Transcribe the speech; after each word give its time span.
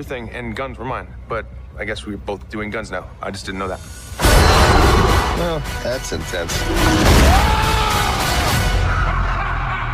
your 0.00 0.08
thing 0.08 0.30
and 0.30 0.56
guns 0.56 0.78
were 0.78 0.84
mine. 0.84 1.08
But 1.28 1.46
I 1.78 1.84
guess 1.84 2.06
we're 2.06 2.16
both 2.16 2.48
doing 2.48 2.70
guns 2.70 2.90
now. 2.90 3.04
I 3.22 3.30
just 3.30 3.46
didn't 3.46 3.58
know 3.58 3.68
that. 3.68 3.80
Well, 5.38 5.62
that's 5.82 6.12
intense. 6.12 6.52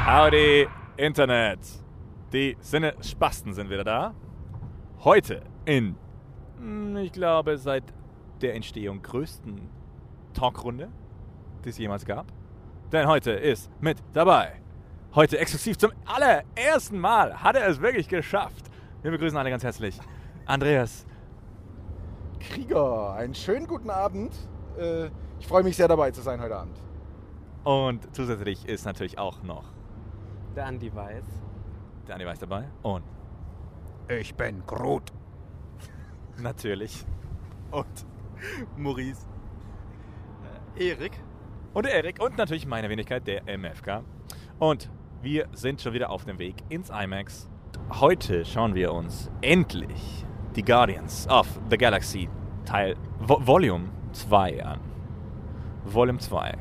Howdy, 0.06 0.66
Internet. 0.96 1.58
Die 2.32 2.56
Sinne-Spasten 2.60 3.54
sind 3.54 3.70
wieder 3.70 3.84
da. 3.84 4.14
Heute 5.04 5.42
in, 5.64 5.96
hm, 6.58 6.96
ich 6.96 7.12
glaube, 7.12 7.58
seit 7.58 7.84
der 8.40 8.54
Entstehung 8.54 9.02
größten 9.02 9.68
Talkrunde, 10.34 10.88
die 11.64 11.70
es 11.70 11.78
jemals 11.78 12.04
gab. 12.04 12.26
Denn 12.92 13.06
heute 13.06 13.32
ist 13.32 13.70
mit 13.80 13.98
dabei. 14.12 14.60
Heute 15.14 15.38
exklusiv 15.38 15.78
zum 15.78 15.92
allerersten 16.04 16.98
Mal 16.98 17.42
hat 17.42 17.56
er 17.56 17.66
es 17.68 17.80
wirklich 17.80 18.08
geschafft. 18.08 18.65
Wir 19.06 19.12
begrüßen 19.12 19.38
alle 19.38 19.50
ganz 19.50 19.62
herzlich. 19.62 19.96
Andreas. 20.46 21.06
Krieger, 22.40 23.12
einen 23.14 23.36
schönen 23.36 23.68
guten 23.68 23.88
Abend. 23.88 24.34
Äh, 24.76 25.10
ich 25.38 25.46
freue 25.46 25.62
mich 25.62 25.76
sehr 25.76 25.86
dabei 25.86 26.10
zu 26.10 26.22
sein 26.22 26.40
heute 26.42 26.56
Abend. 26.56 26.76
Und 27.62 28.12
zusätzlich 28.16 28.66
ist 28.66 28.84
natürlich 28.84 29.16
auch 29.16 29.44
noch 29.44 29.62
Der 30.56 30.66
Andi 30.66 30.92
Weiß. 30.92 31.22
der 32.08 32.16
Andi 32.16 32.26
Weiß 32.26 32.40
dabei. 32.40 32.64
Und 32.82 33.04
Ich 34.08 34.34
bin 34.34 34.66
Groot. 34.66 35.12
natürlich. 36.38 37.06
Und 37.70 37.86
Maurice. 38.76 39.24
Erik. 40.74 41.12
Und 41.74 41.86
der 41.86 41.94
Erik. 41.94 42.20
Und 42.20 42.36
natürlich 42.38 42.66
meine 42.66 42.88
Wenigkeit, 42.88 43.24
der 43.28 43.44
MFK. 43.56 44.02
Und 44.58 44.90
wir 45.22 45.46
sind 45.52 45.80
schon 45.80 45.92
wieder 45.92 46.10
auf 46.10 46.24
dem 46.24 46.40
Weg 46.40 46.56
ins 46.70 46.90
IMAX. 46.90 47.48
Heute 48.00 48.44
schauen 48.44 48.74
wir 48.74 48.92
uns 48.92 49.30
endlich 49.40 50.24
die 50.54 50.62
Guardians 50.62 51.26
of 51.28 51.46
the 51.70 51.76
Galaxy 51.76 52.28
Teil 52.64 52.96
Vo 53.20 53.40
Volume 53.46 53.84
2 54.12 54.64
an. 54.64 54.80
Volume 55.84 56.18
2. 56.18 56.54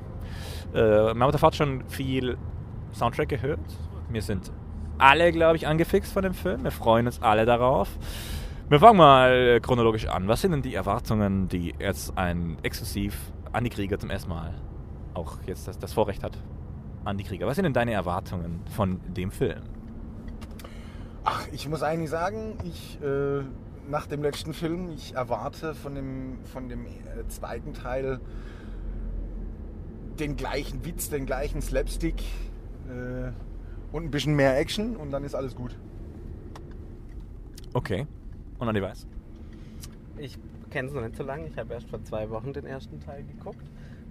Äh, 0.74 0.80
auf 1.12 1.32
der 1.32 1.40
Fahrt 1.40 1.56
schon 1.56 1.84
viel 1.90 2.38
Soundtrack 2.94 3.30
gehört. 3.30 3.60
Wir 4.10 4.22
sind 4.22 4.52
alle, 4.98 5.32
glaube 5.32 5.58
ich, 5.58 5.68
angefixt 5.68 6.14
von 6.14 6.24
dem 6.24 6.34
Film. 6.34 6.64
Wir 6.64 6.72
freuen 6.72 7.06
uns 7.08 7.22
alle 7.22 7.46
darauf. 7.46 7.90
Wir 8.70 8.80
fangen 8.80 8.98
mal 8.98 9.60
chronologisch 9.62 10.08
an. 10.08 10.28
Was 10.28 10.42
sind 10.42 10.52
denn 10.52 10.62
die 10.62 10.76
Erwartungen, 10.76 11.48
die 11.48 11.76
jetzt 11.80 12.18
ein 12.18 12.58
exklusiv 12.64 13.18
Andi 13.52 13.70
Krieger 13.70 14.00
zum 14.00 14.10
ersten 14.10 14.30
Mal 14.30 14.54
auch 15.14 15.38
jetzt 15.46 15.68
das, 15.68 15.78
das 15.78 15.94
Vorrecht 15.94 16.24
hat? 16.24 16.38
Andi 17.04 17.24
Krieger, 17.24 17.46
was 17.46 17.56
sind 17.56 17.66
denn 17.66 17.74
deine 17.74 17.94
Erwartungen 17.94 18.62
von 18.70 19.00
dem 19.14 19.32
Film? 19.32 19.75
Ach, 21.28 21.48
ich 21.52 21.68
muss 21.68 21.82
eigentlich 21.82 22.12
sagen, 22.12 22.58
ich 22.64 23.00
äh, 23.02 23.42
nach 23.90 24.06
dem 24.06 24.22
letzten 24.22 24.54
Film, 24.54 24.92
ich 24.92 25.16
erwarte 25.16 25.74
von 25.74 25.96
dem, 25.96 26.38
von 26.46 26.70
dem 26.70 26.86
äh, 26.86 27.28
zweiten 27.28 27.74
Teil 27.74 28.20
den 30.20 30.36
gleichen 30.38 30.86
Witz, 30.86 31.10
den 31.10 31.26
gleichen 31.26 31.62
Slapstick 31.62 32.22
äh, 32.90 33.32
und 33.92 34.04
ein 34.04 34.12
bisschen 34.12 34.36
mehr 34.36 34.58
Action 34.58 34.96
und 34.96 35.12
dann 35.12 35.24
ist 35.24 35.34
alles 35.34 35.56
gut. 35.56 35.76
Okay. 37.74 38.06
Und 38.60 38.70
Andi 38.70 38.82
weiß? 38.82 39.08
Ich 40.18 40.38
kenne 40.70 40.90
es 40.90 40.94
noch 40.94 41.02
nicht 41.02 41.16
so 41.16 41.24
lange. 41.24 41.48
Ich 41.48 41.58
habe 41.58 41.74
erst 41.74 41.90
vor 41.90 42.04
zwei 42.04 42.30
Wochen 42.30 42.54
den 42.54 42.66
ersten 42.66 43.00
Teil 43.00 43.24
geguckt. 43.24 43.66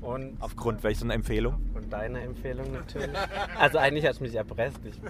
Und 0.05 0.37
Aufgrund 0.41 0.83
welcher 0.83 1.09
Empfehlung? 1.11 1.55
von 1.73 1.89
deiner 1.89 2.21
Empfehlung 2.21 2.71
natürlich. 2.73 3.11
Also 3.59 3.79
eigentlich 3.79 4.07
hast 4.07 4.21
du 4.21 4.25
mich 4.25 4.35
erpresst. 4.35 4.79
Ich 4.85 5.01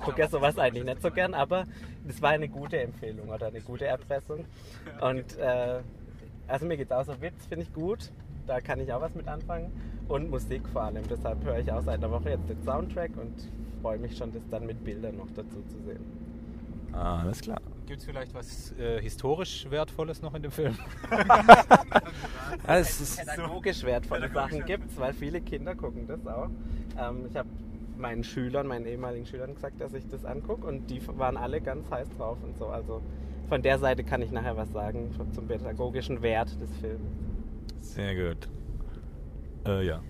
gucke 0.00 0.20
ja 0.20 0.28
sowas 0.28 0.58
eigentlich 0.58 0.84
nicht 0.84 1.02
so 1.02 1.10
gern, 1.10 1.34
aber 1.34 1.64
das 2.06 2.22
war 2.22 2.30
eine 2.30 2.48
gute 2.48 2.80
Empfehlung 2.80 3.28
oder 3.28 3.48
eine 3.48 3.60
gute 3.60 3.84
Erpressung. 3.86 4.44
Und 5.00 5.36
äh, 5.38 5.80
also 6.46 6.64
mir 6.66 6.76
geht 6.76 6.90
es 6.90 6.92
auch 6.92 7.04
so 7.04 7.20
Witz, 7.20 7.46
finde 7.46 7.64
ich 7.64 7.72
gut. 7.74 8.10
Da 8.46 8.60
kann 8.60 8.80
ich 8.80 8.90
auch 8.92 9.02
was 9.02 9.14
mit 9.14 9.28
anfangen. 9.28 9.70
Und 10.08 10.30
Musik 10.30 10.62
vor 10.72 10.82
allem. 10.84 11.06
Deshalb 11.08 11.44
höre 11.44 11.58
ich 11.58 11.70
auch 11.70 11.82
seit 11.82 11.98
einer 12.02 12.10
Woche 12.10 12.30
jetzt 12.30 12.48
den 12.48 12.62
Soundtrack 12.64 13.10
und 13.18 13.34
freue 13.82 13.98
mich 13.98 14.16
schon, 14.16 14.32
das 14.32 14.42
dann 14.50 14.64
mit 14.64 14.82
Bildern 14.82 15.18
noch 15.18 15.28
dazu 15.36 15.62
zu 15.68 15.78
sehen. 15.84 16.00
Ah, 16.92 17.20
alles 17.20 17.42
klar. 17.42 17.60
Gibt 17.88 18.00
es 18.00 18.04
vielleicht 18.04 18.34
was 18.34 18.72
äh, 18.78 19.00
historisch 19.00 19.66
Wertvolles 19.70 20.20
noch 20.20 20.34
in 20.34 20.42
dem 20.42 20.50
Film? 20.50 20.76
Es 22.66 23.00
ist 23.00 23.18
pädagogisch 23.18 23.82
wertvolle 23.82 24.28
Sachen 24.28 24.62
gibt 24.66 24.90
es, 24.90 24.98
weil 24.98 25.14
viele 25.14 25.40
Kinder 25.40 25.74
gucken 25.74 26.06
das 26.06 26.26
auch. 26.26 26.50
Ähm, 26.98 27.24
ich 27.30 27.34
habe 27.34 27.48
meinen 27.96 28.24
Schülern, 28.24 28.66
meinen 28.66 28.84
ehemaligen 28.84 29.24
Schülern 29.24 29.54
gesagt, 29.54 29.80
dass 29.80 29.94
ich 29.94 30.06
das 30.06 30.26
angucke 30.26 30.66
und 30.66 30.90
die 30.90 31.00
waren 31.18 31.38
alle 31.38 31.62
ganz 31.62 31.90
heiß 31.90 32.08
drauf 32.18 32.36
und 32.42 32.58
so. 32.58 32.66
Also 32.66 33.00
von 33.48 33.62
der 33.62 33.78
Seite 33.78 34.04
kann 34.04 34.20
ich 34.20 34.32
nachher 34.32 34.58
was 34.58 34.70
sagen 34.70 35.10
zum 35.32 35.48
pädagogischen 35.48 36.20
Wert 36.20 36.60
des 36.60 36.70
Films. 36.82 37.10
sehr 37.80 38.14
gut. 38.14 38.48
Äh, 39.66 39.86
ja. 39.86 40.02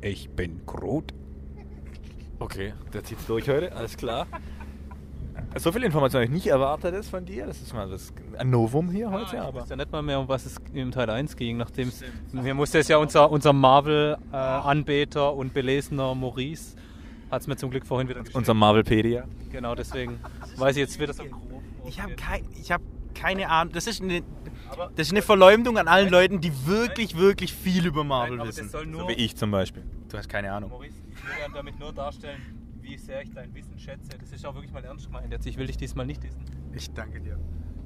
Ich 0.00 0.28
bin 0.30 0.66
Groot. 0.66 1.14
Okay, 2.40 2.74
der 2.92 3.04
zieht 3.04 3.18
durch 3.28 3.48
heute, 3.48 3.72
alles 3.76 3.96
klar. 3.96 4.26
So 5.58 5.72
viel 5.72 5.82
Information 5.82 6.20
habe 6.20 6.24
ich 6.24 6.30
nicht 6.30 6.46
erwartet 6.46 6.94
ist 6.94 7.10
von 7.10 7.24
dir. 7.24 7.46
Das 7.46 7.60
ist 7.60 7.72
mal 7.74 7.88
das, 7.88 8.12
ein 8.38 8.50
Novum 8.50 8.90
hier 8.90 9.10
heute, 9.10 9.36
ich 9.36 9.40
aber. 9.40 9.60
wusste 9.60 9.70
ja 9.70 9.76
nicht 9.76 9.90
mal 9.90 10.02
mehr, 10.02 10.20
um 10.20 10.28
was 10.28 10.46
es 10.46 10.56
im 10.72 10.90
Teil 10.92 11.10
1 11.10 11.36
ging, 11.36 11.56
nachdem 11.56 11.90
mir 12.32 12.54
musste 12.54 12.78
es 12.78 12.88
ja 12.88 12.98
unser, 12.98 13.30
unser 13.30 13.52
Marvel-Anbeter 13.52 15.34
und 15.34 15.52
belesener 15.52 16.14
Maurice 16.14 16.76
hat 17.30 17.42
es 17.42 17.46
mir 17.46 17.56
zum 17.56 17.70
Glück 17.70 17.84
vorhin 17.86 18.08
wieder 18.08 18.22
Unser 18.32 18.54
Marvelpedia. 18.54 19.24
Genau, 19.52 19.74
deswegen 19.74 20.18
weiß 20.56 20.76
ich 20.76 20.80
jetzt 20.80 20.98
wieder 20.98 21.12
so 21.12 21.24
grob. 21.24 21.62
Ich 21.86 22.00
habe 22.00 22.14
kein, 22.14 22.44
ich 22.60 22.70
hab 22.72 22.80
keine 23.14 23.50
Ahnung. 23.50 23.74
Das 23.74 23.86
ist, 23.86 24.00
eine, 24.02 24.22
das 24.96 25.08
ist 25.08 25.12
eine 25.12 25.22
Verleumdung 25.22 25.76
an 25.78 25.88
allen 25.88 26.08
Leuten, 26.08 26.40
die 26.40 26.52
wirklich, 26.66 27.16
wirklich 27.16 27.52
viel 27.52 27.86
über 27.86 28.04
Marvel 28.04 28.36
Nein, 28.38 28.46
das 28.46 28.56
wissen. 28.56 28.68
soll 28.70 28.86
nur, 28.86 29.02
So 29.02 29.08
wie 29.08 29.12
ich 29.14 29.36
zum 29.36 29.50
Beispiel. 29.50 29.84
Du 30.08 30.16
hast 30.16 30.28
keine 30.28 30.52
Ahnung. 30.52 30.70
Maurice, 30.70 30.94
ich 31.10 31.22
will 31.24 31.54
damit 31.54 31.78
nur 31.78 31.92
darstellen, 31.92 32.40
wie 32.88 32.96
sehr 32.96 33.22
ich 33.22 33.30
dein 33.32 33.54
Wissen 33.54 33.78
schätze. 33.78 34.16
Das 34.18 34.32
ist 34.32 34.44
auch 34.46 34.54
wirklich 34.54 34.72
mal 34.72 34.84
ernst 34.84 35.06
gemeint. 35.06 35.30
Jetzt, 35.30 35.46
ich 35.46 35.56
will 35.58 35.66
dich 35.66 35.76
diesmal 35.76 36.06
nicht 36.06 36.22
dissen. 36.22 36.42
Ich 36.72 36.90
danke 36.92 37.20
dir. 37.20 37.38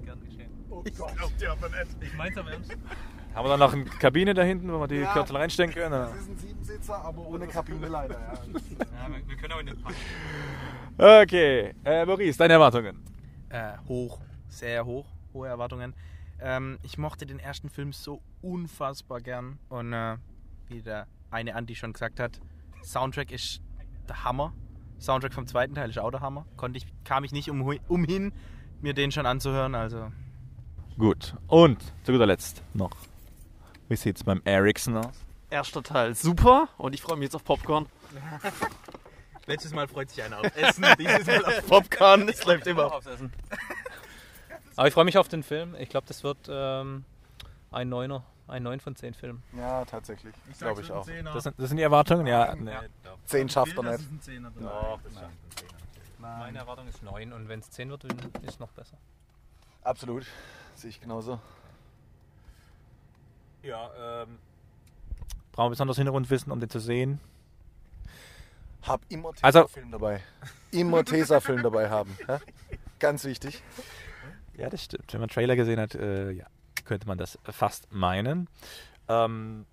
Gern 0.04 0.20
geschehen. 0.22 0.50
Ich 0.84 0.94
glaub 0.94 1.38
dir 1.38 1.52
aber 1.52 1.68
nicht. 1.68 1.96
Ich 2.00 2.14
mein's 2.16 2.36
aber 2.38 2.52
ernst. 2.52 2.72
Haben 3.34 3.44
wir 3.46 3.48
dann 3.50 3.60
noch 3.60 3.72
eine 3.72 3.84
Kabine 3.84 4.34
da 4.34 4.42
hinten, 4.42 4.70
wo 4.72 4.78
wir 4.78 4.86
die 4.88 4.96
Ja. 4.96 5.12
Kürzel 5.12 5.36
reinstecken 5.36 5.74
können? 5.74 5.92
oder? 5.94 6.14
ist 6.14 6.28
ein 6.28 6.36
Siebensitzer, 6.36 7.04
aber 7.04 7.26
ohne 7.26 7.46
Kabine 7.48 7.88
leider. 7.88 8.14
Ja. 8.18 8.32
Ja, 9.02 9.08
wir, 9.12 9.28
wir 9.28 9.36
können 9.36 9.52
aber 9.52 9.62
nicht 9.64 9.82
packen. 9.82 9.96
Okay, 10.98 11.74
äh, 11.84 12.04
Maurice, 12.06 12.38
deine 12.38 12.52
Erwartungen. 12.54 13.02
Äh, 13.48 13.72
hoch, 13.88 14.20
sehr 14.48 14.84
hoch, 14.84 15.06
hohe 15.32 15.48
Erwartungen. 15.48 15.94
Ähm, 16.40 16.78
ich 16.82 16.98
mochte 16.98 17.26
den 17.26 17.38
ersten 17.40 17.68
Film 17.68 17.92
so 17.92 18.22
unfassbar 18.42 19.20
gern 19.20 19.58
und 19.68 19.92
äh, 19.92 20.16
wie 20.68 20.82
der 20.82 21.06
eine 21.30 21.54
Andi 21.56 21.74
schon 21.74 21.92
gesagt 21.92 22.20
hat, 22.20 22.38
Soundtrack 22.84 23.32
ist 23.32 23.60
der 24.08 24.22
Hammer. 24.24 24.52
Soundtrack 25.02 25.34
vom 25.34 25.46
zweiten 25.46 25.74
Teil 25.74 25.90
ist 25.90 25.98
auch 25.98 26.10
der 26.10 26.20
Hammer. 26.20 26.46
Konnte 26.56 26.78
ich, 26.78 26.86
kam 27.04 27.24
ich 27.24 27.32
nicht 27.32 27.50
um, 27.50 27.78
umhin, 27.88 28.32
mir 28.80 28.94
den 28.94 29.12
schon 29.12 29.26
anzuhören. 29.26 29.74
Also 29.74 30.10
Gut. 30.98 31.34
Und 31.48 31.82
zu 32.04 32.12
guter 32.12 32.26
Letzt 32.26 32.62
noch. 32.74 32.92
Wie 33.88 33.96
sieht's 33.96 34.24
beim 34.24 34.40
Ericsson 34.44 34.96
aus? 34.98 35.24
Erster 35.50 35.82
Teil 35.82 36.14
super 36.14 36.68
und 36.78 36.94
ich 36.94 37.02
freue 37.02 37.16
mich 37.16 37.24
jetzt 37.24 37.34
auf 37.34 37.44
Popcorn. 37.44 37.86
letztes 39.46 39.74
Mal 39.74 39.88
freut 39.88 40.10
sich 40.10 40.22
einer 40.22 40.38
auf 40.38 40.56
Essen, 40.56 40.84
dieses 40.98 41.26
Mal 41.26 41.44
auf 41.44 41.66
Popcorn. 41.68 42.26
Das 42.26 42.44
läuft 42.44 42.66
immer. 42.66 42.94
Aufs 42.94 43.06
Essen. 43.06 43.32
Aber 44.76 44.88
ich 44.88 44.94
freue 44.94 45.04
mich 45.04 45.18
auf 45.18 45.28
den 45.28 45.42
Film. 45.42 45.74
Ich 45.78 45.88
glaube, 45.88 46.06
das 46.06 46.22
wird 46.22 46.38
ähm, 46.48 47.04
ein 47.70 47.88
Neuner. 47.88 48.24
Ein 48.52 48.64
9 48.64 48.80
von 48.80 48.94
10 48.94 49.14
Film. 49.14 49.42
ja, 49.56 49.82
tatsächlich. 49.86 50.34
Glaube 50.58 50.82
ich 50.82 50.92
auch. 50.92 51.06
Das 51.06 51.44
sind, 51.44 51.58
das 51.58 51.68
sind 51.70 51.78
die 51.78 51.82
Erwartungen? 51.82 52.26
Ja. 52.26 52.54
Nee. 52.54 52.70
Zehn 53.24 53.48
schafft 53.48 53.74
er 53.78 53.82
nicht. 53.82 54.04
Doch, 54.60 55.00
das 55.02 55.14
schafft 55.14 55.64
Meine 56.18 56.58
Erwartung 56.58 56.86
ist 56.86 57.02
9 57.02 57.32
und 57.32 57.48
wenn 57.48 57.60
es 57.60 57.70
10 57.70 57.88
wird, 57.88 58.04
dann 58.04 58.18
ist 58.42 58.50
es 58.54 58.58
noch 58.58 58.70
besser. 58.72 58.98
Absolut. 59.82 60.26
Sehe 60.76 60.90
ich 60.90 61.00
genauso. 61.00 61.40
Ja, 63.62 63.90
ähm. 64.22 64.38
Brauchen 65.52 65.66
wir 65.66 65.70
besonders 65.70 65.96
Hintergrundwissen, 65.96 66.52
um 66.52 66.60
den 66.60 66.68
zu 66.68 66.78
sehen? 66.78 67.20
Hab 68.82 69.00
immer 69.08 69.30
Also- 69.40 69.62
Tesafilm 69.62 69.90
dabei. 69.92 70.20
Immer 70.72 71.04
Tesafilm 71.04 71.62
dabei 71.62 71.88
haben. 71.88 72.14
Ja? 72.28 72.38
Ganz 72.98 73.24
wichtig. 73.24 73.62
Ja, 74.58 74.68
das 74.68 74.84
stimmt. 74.84 75.10
Wenn 75.12 75.20
man 75.20 75.30
Trailer 75.30 75.56
gesehen 75.56 75.80
hat, 75.80 75.94
äh, 75.94 76.32
ja, 76.32 76.46
könnte 76.84 77.06
man 77.06 77.18
das 77.18 77.38
fast 77.44 77.92
meinen. 77.92 78.48
Ähm, 79.08 79.66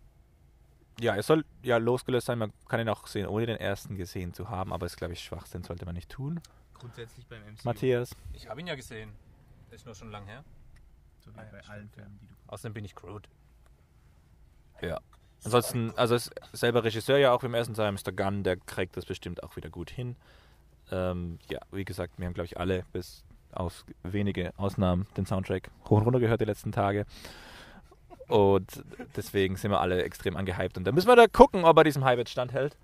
ja, 0.99 1.15
es 1.15 1.27
soll 1.27 1.45
ja 1.63 1.77
losgelöst 1.77 2.27
sein. 2.27 2.39
Man 2.39 2.51
kann 2.67 2.79
ihn 2.79 2.89
auch 2.89 3.07
sehen, 3.07 3.27
ohne 3.27 3.45
den 3.45 3.57
ersten 3.57 3.95
gesehen 3.95 4.33
zu 4.33 4.49
haben, 4.49 4.73
aber 4.73 4.85
ist, 4.85 4.97
glaube 4.97 5.13
ich, 5.13 5.21
Schwachsinn, 5.21 5.63
sollte 5.63 5.85
man 5.85 5.95
nicht 5.95 6.09
tun. 6.09 6.41
Grundsätzlich 6.73 7.25
beim 7.27 7.41
MCU. 7.41 7.61
Matthias? 7.63 8.15
Ich 8.33 8.49
habe 8.49 8.59
ihn 8.61 8.67
ja 8.67 8.75
gesehen. 8.75 9.11
Ist 9.71 9.85
nur 9.85 9.95
schon 9.95 10.11
lang 10.11 10.25
her. 10.25 10.43
So 11.19 11.31
wie 11.31 11.37
bei 11.37 11.61
allen 11.67 11.89
Filmen, 11.89 12.17
die 12.21 12.27
du 12.27 12.33
Außerdem 12.47 12.73
bin 12.73 12.85
ich 12.85 12.95
Groot. 12.95 13.29
Ja. 14.81 14.99
Ansonsten, 15.43 15.93
also 15.95 16.15
ist 16.15 16.31
selber 16.51 16.83
Regisseur 16.83 17.17
ja 17.17 17.31
auch 17.31 17.43
im 17.43 17.53
ersten 17.53 17.73
Teil, 17.73 17.91
Mr. 17.91 18.11
Gunn, 18.11 18.43
der 18.43 18.57
kriegt 18.57 18.97
das 18.97 19.05
bestimmt 19.05 19.43
auch 19.43 19.55
wieder 19.55 19.69
gut 19.69 19.89
hin. 19.89 20.15
Ähm, 20.91 21.39
ja, 21.49 21.59
wie 21.71 21.85
gesagt, 21.85 22.17
wir 22.17 22.25
haben, 22.25 22.33
glaube 22.33 22.45
ich, 22.45 22.57
alle 22.57 22.83
bis 22.91 23.23
auf 23.51 23.85
wenige 24.03 24.53
Ausnahmen 24.57 25.07
den 25.17 25.25
Soundtrack 25.25 25.69
hoch 25.85 25.97
und 25.97 26.03
runter 26.03 26.19
gehört 26.19 26.41
die 26.41 26.45
letzten 26.45 26.71
Tage. 26.71 27.05
Und 28.27 28.83
deswegen 29.15 29.55
sind 29.57 29.71
wir 29.71 29.81
alle 29.81 30.03
extrem 30.03 30.37
angehypt. 30.37 30.77
Und 30.77 30.83
da 30.83 30.91
müssen 30.91 31.07
wir 31.07 31.15
da 31.15 31.27
gucken, 31.27 31.65
ob 31.65 31.77
er 31.77 31.83
diesem 31.83 32.03
Hype 32.03 32.19
jetzt 32.19 32.31
standhält. 32.31 32.77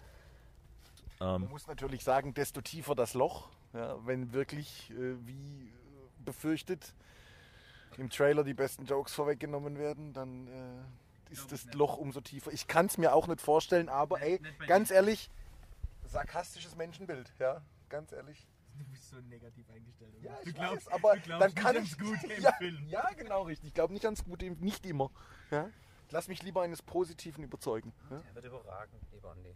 Ähm, 1.21 1.41
Man 1.41 1.49
muss 1.49 1.67
natürlich 1.67 2.03
sagen, 2.03 2.33
desto 2.33 2.61
tiefer 2.61 2.95
das 2.95 3.13
Loch, 3.13 3.49
ja, 3.73 3.95
wenn 4.05 4.33
wirklich, 4.33 4.89
äh, 4.91 5.15
wie 5.25 5.67
äh, 5.67 5.69
befürchtet, 6.25 6.93
im 7.97 8.09
Trailer 8.09 8.43
die 8.43 8.53
besten 8.53 8.85
Jokes 8.85 9.13
vorweggenommen 9.13 9.77
werden, 9.77 10.13
dann 10.13 10.47
äh, 10.47 11.31
ist 11.31 11.51
das 11.51 11.65
Loch 11.73 11.97
umso 11.97 12.21
tiefer. 12.21 12.51
Ich 12.51 12.67
kann 12.67 12.87
es 12.87 12.97
mir 12.97 13.13
auch 13.13 13.27
nicht 13.27 13.41
vorstellen, 13.41 13.87
aber 13.87 14.21
ey, 14.21 14.41
ganz 14.67 14.91
ehrlich, 14.91 15.29
sarkastisches 16.05 16.75
Menschenbild, 16.75 17.31
ja, 17.39 17.61
ganz 17.89 18.11
ehrlich. 18.11 18.47
Du 18.77 18.85
bist 18.85 19.09
so 19.09 19.17
negativ 19.21 19.69
eingestellt. 19.69 20.13
oder? 20.15 20.23
Ja, 20.23 20.39
du 20.43 20.49
ich 20.49 20.55
glaubst, 20.55 20.87
weiß, 20.87 20.93
aber 20.93 21.15
du 21.15 21.21
glaubst 21.21 21.41
dann 21.41 21.47
nicht 21.47 21.57
kann 21.57 21.75
ans 21.75 21.91
ich 21.91 21.97
Gute 21.97 22.33
im 22.33 22.41
ja, 22.43 22.51
Film. 22.53 22.87
Ja, 22.87 23.09
genau 23.13 23.43
richtig. 23.43 23.67
Ich 23.69 23.73
glaube 23.73 23.93
nicht 23.93 24.05
ans 24.05 24.23
Gute, 24.23 24.49
nicht 24.51 24.85
immer. 24.85 25.11
Ja? 25.51 25.69
Ich 26.05 26.11
Lass 26.11 26.27
mich 26.27 26.43
lieber 26.43 26.61
eines 26.61 26.81
Positiven 26.81 27.43
überzeugen. 27.43 27.93
Ja? 28.09 28.21
Er 28.27 28.35
wird 28.35 28.45
überragend, 28.45 29.01
lieber 29.11 29.31
Andi. 29.31 29.55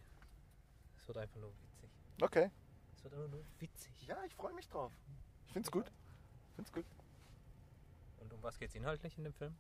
Es 0.98 1.08
wird 1.08 1.18
einfach 1.18 1.40
nur 1.40 1.54
witzig. 1.62 1.90
Okay. 2.22 2.52
Es 2.96 3.04
wird 3.04 3.14
einfach 3.14 3.30
nur 3.30 3.44
witzig. 3.60 4.08
Ja, 4.08 4.24
ich 4.26 4.36
freue 4.36 4.54
mich 4.54 4.68
drauf. 4.68 4.92
Ich 5.48 5.54
find's 5.54 5.72
gut. 5.72 5.92
Ich 6.50 6.56
find's 6.56 6.72
gut. 6.72 6.86
Und 8.18 8.34
um 8.34 8.44
was 8.44 8.58
geht 8.58 8.70
es 8.70 8.76
inhaltlich 8.76 9.18
in 9.18 9.24
dem 9.24 9.34
Film? 9.34 9.56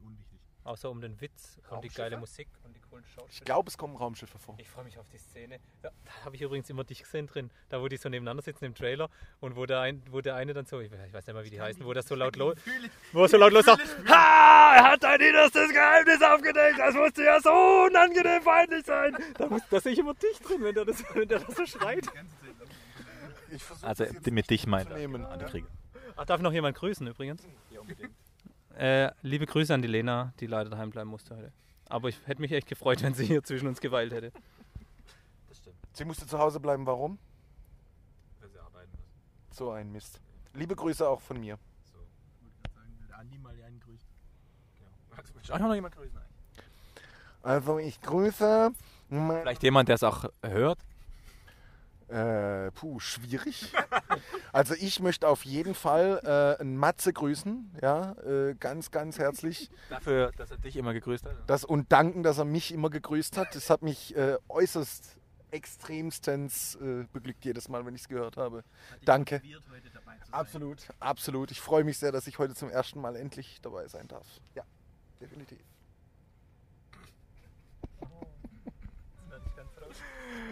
Unwichtig. 0.00 0.40
Außer 0.64 0.90
um 0.90 1.00
den 1.02 1.20
Witz 1.20 1.58
und 1.68 1.84
die 1.84 1.90
geile 1.90 2.16
Musik 2.16 2.48
und 2.64 2.74
die 2.74 2.80
coolen 2.80 3.04
Ich 3.06 3.12
Schauspieler. 3.14 3.44
glaube, 3.44 3.68
es 3.68 3.76
kommen 3.76 3.96
Raumschiffe 3.96 4.38
vor. 4.38 4.54
Ich 4.58 4.70
freue 4.70 4.84
mich 4.84 4.98
auf 4.98 5.06
die 5.10 5.18
Szene. 5.18 5.58
Ja, 5.82 5.90
da 6.06 6.24
habe 6.24 6.36
ich 6.36 6.42
übrigens 6.42 6.70
immer 6.70 6.84
dich 6.84 7.02
gesehen 7.02 7.26
drin. 7.26 7.50
Da, 7.68 7.82
wo 7.82 7.88
die 7.88 7.98
so 7.98 8.08
nebeneinander 8.08 8.42
sitzen 8.42 8.64
im 8.64 8.74
Trailer 8.74 9.10
und 9.40 9.56
wo 9.56 9.66
der, 9.66 9.80
ein, 9.80 10.02
wo 10.10 10.22
der 10.22 10.36
eine 10.36 10.54
dann 10.54 10.64
so, 10.64 10.80
ich 10.80 10.90
weiß 10.90 11.00
ich 11.06 11.12
weiß 11.12 11.26
nicht 11.26 11.34
mehr, 11.34 11.44
wie 11.44 11.50
die 11.50 11.60
heißen, 11.60 11.84
wo 11.84 11.92
das 11.92 12.08
so 12.08 12.14
laut 12.14 12.36
los, 12.36 12.56
wo 13.12 13.24
er 13.24 13.28
so 13.28 13.36
laut 13.36 13.52
los 13.52 13.66
sagt, 13.66 13.82
ha, 14.08 14.74
er 14.76 14.84
hat 14.92 15.04
ein 15.04 15.20
innerstes 15.20 15.70
Geheimnis 15.70 16.22
aufgedeckt, 16.22 16.78
das 16.78 16.94
musste 16.94 17.24
ja 17.24 17.38
so 17.42 17.50
unangenehm 17.86 18.40
feindlich 18.42 18.86
sein. 18.86 19.14
Da, 19.36 19.46
muss, 19.48 19.60
da 19.68 19.80
sehe 19.80 19.92
ich 19.92 19.98
immer 19.98 20.14
dich 20.14 20.38
drin, 20.40 20.62
wenn 20.64 20.74
der 20.74 20.86
das, 20.86 21.04
wenn 21.14 21.28
der 21.28 21.40
das 21.40 21.56
so 21.56 21.66
schreit. 21.66 22.06
Ich 23.50 23.62
versuche 23.62 23.86
also 23.86 24.06
mit 24.30 24.48
dich 24.48 24.66
meint 24.66 24.90
er. 24.90 25.62
Ach, 26.16 26.24
darf 26.24 26.40
noch 26.40 26.52
jemand 26.52 26.76
grüßen 26.78 27.06
übrigens? 27.06 27.42
Äh, 28.76 29.12
liebe 29.22 29.46
Grüße 29.46 29.72
an 29.72 29.82
die 29.82 29.88
Lena, 29.88 30.32
die 30.40 30.46
leider 30.46 30.70
daheim 30.70 30.90
bleiben 30.90 31.10
musste 31.10 31.36
heute. 31.36 31.52
Aber 31.88 32.08
ich 32.08 32.18
hätte 32.26 32.40
mich 32.40 32.50
echt 32.52 32.66
gefreut, 32.66 33.02
wenn 33.02 33.14
sie 33.14 33.24
hier 33.24 33.42
zwischen 33.42 33.68
uns 33.68 33.80
geweilt 33.80 34.12
hätte. 34.12 34.32
Sie 35.92 36.04
musste 36.04 36.26
zu 36.26 36.38
Hause 36.38 36.58
bleiben, 36.58 36.84
warum? 36.86 37.18
So 39.52 39.70
ein 39.70 39.92
Mist. 39.92 40.20
Liebe 40.54 40.74
Grüße 40.74 41.08
auch 41.08 41.20
von 41.20 41.38
mir. 41.38 41.58
Andi 43.16 43.38
mal 43.38 43.54
einen 43.64 43.78
grüßt. 43.78 44.06
Auch 45.52 45.58
noch 45.60 45.74
jemand 45.74 45.94
grüßen? 45.94 46.18
Also 47.42 47.78
ich 47.78 48.00
grüße. 48.00 48.72
Vielleicht 49.08 49.62
jemand, 49.62 49.88
der 49.88 49.94
es 49.94 50.02
auch 50.02 50.24
hört. 50.42 50.78
Äh, 52.14 52.70
puh, 52.70 53.00
schwierig. 53.00 53.72
Also 54.52 54.74
ich 54.74 55.00
möchte 55.00 55.26
auf 55.26 55.44
jeden 55.44 55.74
Fall 55.74 56.20
äh, 56.22 56.60
einen 56.60 56.76
Matze 56.76 57.12
grüßen, 57.12 57.72
ja, 57.82 58.12
äh, 58.22 58.54
ganz, 58.54 58.92
ganz 58.92 59.18
herzlich. 59.18 59.68
Dafür, 59.88 60.30
dass 60.36 60.52
er 60.52 60.58
dich 60.58 60.76
immer 60.76 60.92
gegrüßt 60.92 61.24
hat. 61.24 61.34
Das 61.48 61.64
und 61.64 61.90
danken, 61.90 62.22
dass 62.22 62.38
er 62.38 62.44
mich 62.44 62.70
immer 62.70 62.88
gegrüßt 62.88 63.36
hat. 63.36 63.56
Das 63.56 63.68
hat 63.68 63.82
mich 63.82 64.14
äh, 64.16 64.36
äußerst 64.48 65.18
extremstens 65.50 66.76
äh, 66.76 67.04
beglückt 67.12 67.44
jedes 67.44 67.68
Mal, 67.68 67.84
wenn 67.84 67.96
ich 67.96 68.02
es 68.02 68.08
gehört 68.08 68.36
habe. 68.36 68.62
Danke. 69.04 69.42
Absolut, 70.30 70.86
absolut. 71.00 71.50
Ich 71.50 71.60
freue 71.60 71.82
mich 71.82 71.98
sehr, 71.98 72.12
dass 72.12 72.28
ich 72.28 72.38
heute 72.38 72.54
zum 72.54 72.70
ersten 72.70 73.00
Mal 73.00 73.16
endlich 73.16 73.60
dabei 73.60 73.88
sein 73.88 74.06
darf. 74.06 74.26
Ja, 74.54 74.62
definitiv. 75.20 75.58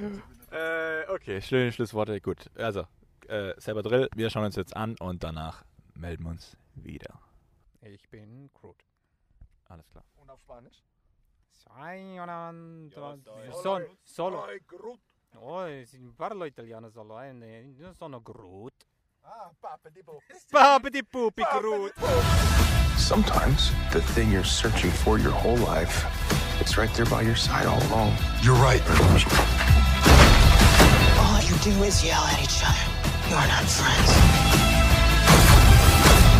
Äh, 0.52 1.08
okay, 1.08 1.40
schöne 1.40 1.72
Schlussworte. 1.72 2.20
Gut, 2.20 2.50
also, 2.56 2.86
äh, 3.28 3.54
selber 3.58 3.82
Drill, 3.82 4.08
wir 4.14 4.28
schauen 4.30 4.44
uns 4.44 4.56
jetzt 4.56 4.76
an 4.76 4.96
und 5.00 5.24
danach 5.24 5.64
melden 5.94 6.24
wir 6.24 6.30
uns 6.30 6.56
wieder. 6.74 7.18
Ich 7.82 8.08
bin 8.10 8.50
Groot. 8.52 8.76
Alles 9.68 9.88
klar. 9.88 10.04
Und 10.16 10.30
auf 10.30 10.40
Spanisch? 10.40 10.82
Son, 13.62 13.82
solo. 14.04 14.44
Oh, 15.40 15.64
si 15.86 15.98
parlo 16.16 16.44
italiano 16.44 16.90
solo, 16.90 17.18
eh, 17.20 17.32
ne- 17.32 17.62
io 17.78 17.92
sono 17.94 18.20
Groot. 18.20 18.74
Ah, 19.22 19.50
Pape 19.58 19.90
di 19.90 20.02
Bo. 20.02 20.20
Papiti 20.50 21.02
pupi 21.02 21.42
Groot. 21.58 21.94
Sometimes 22.98 23.72
the 23.92 24.00
thing 24.14 24.30
you're 24.30 24.44
searching 24.44 24.90
for 24.90 25.18
your 25.18 25.32
whole 25.32 25.56
life, 25.58 26.04
it's 26.60 26.76
right 26.76 26.92
there 26.94 27.06
by 27.08 27.22
your 27.22 27.36
side 27.36 27.66
all 27.66 27.80
along. 27.88 28.12
You're 28.42 28.60
right. 28.60 28.82
All 31.52 31.58
you 31.58 31.64
do 31.64 31.82
is 31.82 32.02
yell 32.02 32.22
at 32.22 32.42
each 32.42 32.62
other. 32.64 32.78
You're 33.28 33.38
not 33.38 33.64
friends. 33.64 34.08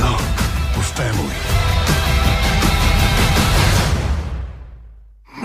No, 0.01 0.17
we're 0.75 0.83
family. 0.83 1.37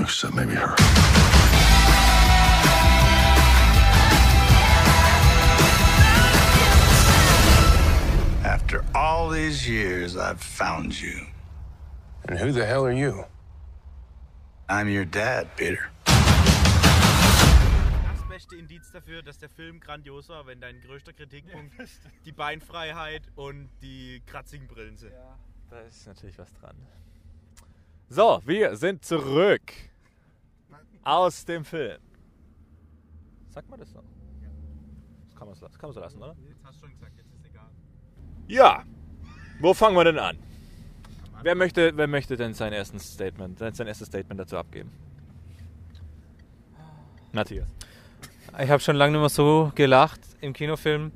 Except 0.02 0.34
maybe 0.36 0.56
her. 0.56 0.76
After 8.46 8.86
all 8.96 9.30
these 9.30 9.68
years, 9.68 10.16
I've 10.16 10.40
found 10.40 11.00
you. 11.00 11.26
And 12.30 12.40
who 12.40 12.52
the 12.54 12.66
hell 12.66 12.86
are 12.86 12.92
you? 12.94 13.26
I'm 14.70 14.88
your 14.90 15.06
dad, 15.06 15.50
Peter. 15.58 15.90
Das 18.48 18.56
beste 18.56 18.62
Indiz 18.62 18.92
dafür, 18.92 19.22
dass 19.24 19.38
der 19.40 19.50
Film 19.50 19.82
grandios 19.82 20.30
war, 20.30 20.48
wenn 20.48 20.62
dein 20.62 20.80
größter 20.80 21.12
Kritikpunkt 21.12 21.74
die 22.26 22.32
Beinfreiheit 22.32 23.24
und 23.36 23.70
die 23.82 24.22
kratzigen 24.26 24.68
Brillen 24.68 24.96
sind. 24.96 25.12
Da 25.70 25.82
ist 25.82 26.08
natürlich 26.08 26.38
was 26.40 26.54
dran. 26.54 26.78
So, 28.08 28.42
wir 28.46 28.78
sind 28.78 29.04
zurück 29.04 29.74
aus 31.04 31.44
dem 31.44 31.66
Film. 31.66 32.00
Sagt 33.50 33.70
man 33.70 33.82
das 33.82 33.92
so? 33.92 34.02
Das 35.26 35.36
kann 35.36 35.48
man 35.48 35.56
so, 35.56 35.66
kann 35.66 35.78
man 35.82 35.92
so 35.92 36.00
lassen, 36.00 36.18
oder? 36.18 36.36
Jetzt 36.48 36.64
hast 36.64 36.76
du 36.78 36.80
schon 36.86 36.92
gesagt, 36.92 37.18
jetzt 37.18 37.34
ist 37.34 37.46
egal. 37.46 37.70
Ja. 38.48 38.86
Wo 39.60 39.74
fangen 39.74 39.98
wir 39.98 40.06
denn 40.06 40.20
an? 40.20 40.38
Wer 41.42 41.56
möchte, 41.56 41.98
wer 41.98 42.08
möchte 42.08 42.38
denn 42.38 42.54
sein, 42.54 42.72
ersten 42.72 43.00
Statement, 43.00 43.60
sein 43.60 43.88
erstes 43.88 44.08
Statement 44.08 44.40
dazu 44.40 44.56
abgeben? 44.56 44.90
Matthias. 47.34 47.68
Ich 48.60 48.72
habe 48.72 48.82
schon 48.82 48.96
lange 48.96 49.12
nicht 49.12 49.20
mehr 49.20 49.30
so 49.30 49.72
gelacht 49.76 50.20
im 50.42 50.54
Kinofilm. 50.54 51.12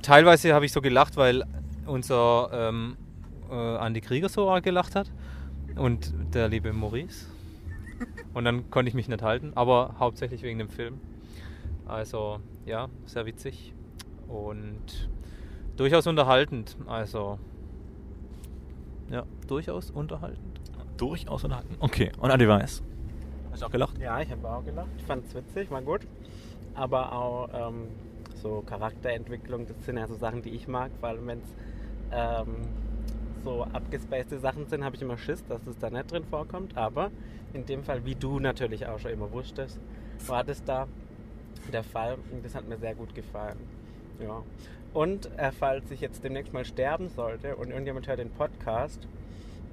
Teilweise 0.00 0.54
habe 0.54 0.64
ich 0.64 0.72
so 0.72 0.80
gelacht, 0.80 1.18
weil 1.18 1.44
unser 1.84 2.48
ähm, 2.50 2.96
äh, 3.50 3.54
Andi 3.54 4.00
Krieger 4.00 4.30
so 4.30 4.48
arg 4.50 4.64
gelacht 4.64 4.94
hat 4.94 5.10
und 5.76 6.14
der 6.32 6.48
liebe 6.48 6.72
Maurice. 6.72 7.26
Und 8.32 8.46
dann 8.46 8.70
konnte 8.70 8.88
ich 8.88 8.94
mich 8.94 9.06
nicht 9.06 9.22
halten, 9.22 9.52
aber 9.54 9.96
hauptsächlich 9.98 10.42
wegen 10.42 10.58
dem 10.58 10.70
Film. 10.70 10.98
Also 11.86 12.40
ja, 12.64 12.88
sehr 13.04 13.26
witzig 13.26 13.74
und 14.28 15.10
durchaus 15.76 16.06
unterhaltend. 16.06 16.78
Also 16.86 17.38
ja, 19.10 19.24
durchaus 19.46 19.90
unterhaltend. 19.90 20.60
Durchaus 20.96 21.44
unterhalten. 21.44 21.76
Okay, 21.80 22.12
und 22.18 22.30
Adi 22.30 22.48
Weiß. 22.48 22.82
Hast 23.50 23.60
du 23.60 23.66
auch 23.66 23.70
gelacht? 23.70 23.98
Ja, 23.98 24.20
ich 24.22 24.30
habe 24.30 24.48
auch 24.48 24.64
gelacht. 24.64 24.88
Ich 24.96 25.04
fand 25.04 25.26
es 25.26 25.34
witzig, 25.34 25.70
war 25.70 25.82
gut. 25.82 26.06
Aber 26.74 27.12
auch 27.12 27.48
ähm, 27.52 27.88
so 28.42 28.62
Charakterentwicklung, 28.62 29.66
das 29.66 29.84
sind 29.84 29.96
ja 29.96 30.06
so 30.06 30.14
Sachen, 30.14 30.42
die 30.42 30.50
ich 30.50 30.68
mag. 30.68 30.90
Vor 31.00 31.10
allem, 31.10 31.26
wenn 31.26 31.38
es 31.38 31.54
ähm, 32.12 32.56
so 33.44 33.64
abgespacede 33.64 34.38
Sachen 34.38 34.66
sind, 34.66 34.84
habe 34.84 34.96
ich 34.96 35.02
immer 35.02 35.18
Schiss, 35.18 35.44
dass 35.46 35.66
es 35.66 35.78
da 35.78 35.90
nicht 35.90 36.10
drin 36.10 36.24
vorkommt. 36.24 36.76
Aber 36.76 37.10
in 37.52 37.66
dem 37.66 37.84
Fall, 37.84 38.04
wie 38.04 38.14
du 38.14 38.40
natürlich 38.40 38.86
auch 38.86 38.98
schon 38.98 39.12
immer 39.12 39.30
wusstest, 39.32 39.78
war 40.26 40.44
das 40.44 40.62
da 40.64 40.88
der 41.72 41.84
Fall. 41.84 42.16
Und 42.30 42.44
das 42.44 42.54
hat 42.54 42.68
mir 42.68 42.78
sehr 42.78 42.94
gut 42.94 43.14
gefallen. 43.14 43.58
Ja. 44.20 44.42
Und 44.92 45.26
äh, 45.38 45.52
falls 45.52 45.90
ich 45.90 46.00
jetzt 46.00 46.22
demnächst 46.22 46.52
mal 46.52 46.64
sterben 46.64 47.08
sollte 47.08 47.56
und 47.56 47.70
irgendjemand 47.70 48.08
hört 48.08 48.18
den 48.18 48.30
Podcast, 48.30 49.08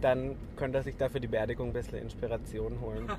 dann 0.02 0.36
könnte 0.56 0.80
er 0.80 0.84
sich 0.84 0.98
dafür 0.98 1.20
die 1.20 1.28
Beerdigung 1.28 1.70
ein 1.70 1.74
bisschen 1.74 2.00
Inspiration 2.00 2.80
holen. 2.80 3.10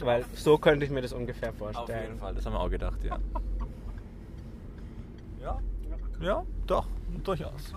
Weil 0.00 0.24
so 0.34 0.58
könnte 0.58 0.84
ich 0.84 0.90
mir 0.90 1.02
das 1.02 1.12
ungefähr 1.12 1.52
vorstellen. 1.52 1.98
Auf 1.98 2.04
jeden 2.04 2.18
Fall, 2.18 2.34
das 2.34 2.46
haben 2.46 2.52
wir 2.52 2.60
auch 2.60 2.70
gedacht, 2.70 3.02
ja. 3.04 3.18
Ja? 5.40 5.60
Ja, 6.20 6.44
doch, 6.66 6.86
durchaus. 7.24 7.74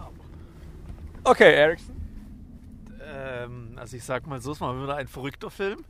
Okay, 1.24 1.54
Ericsson. 1.54 1.96
Ähm, 3.02 3.74
also 3.76 3.98
ich 3.98 4.04
sag 4.04 4.28
mal 4.28 4.42
so, 4.42 4.52
es 4.52 4.62
war 4.62 4.82
wieder 4.82 4.96
ein 4.96 5.08
verrückter 5.08 5.50
Film. 5.50 5.84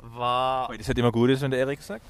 War, 0.00 0.68
Weil 0.68 0.78
das 0.78 0.88
halt 0.88 0.98
immer 0.98 1.12
gut 1.12 1.30
ist, 1.30 1.40
wenn 1.40 1.50
der 1.50 1.60
Erik 1.60 1.80
sagt. 1.80 2.04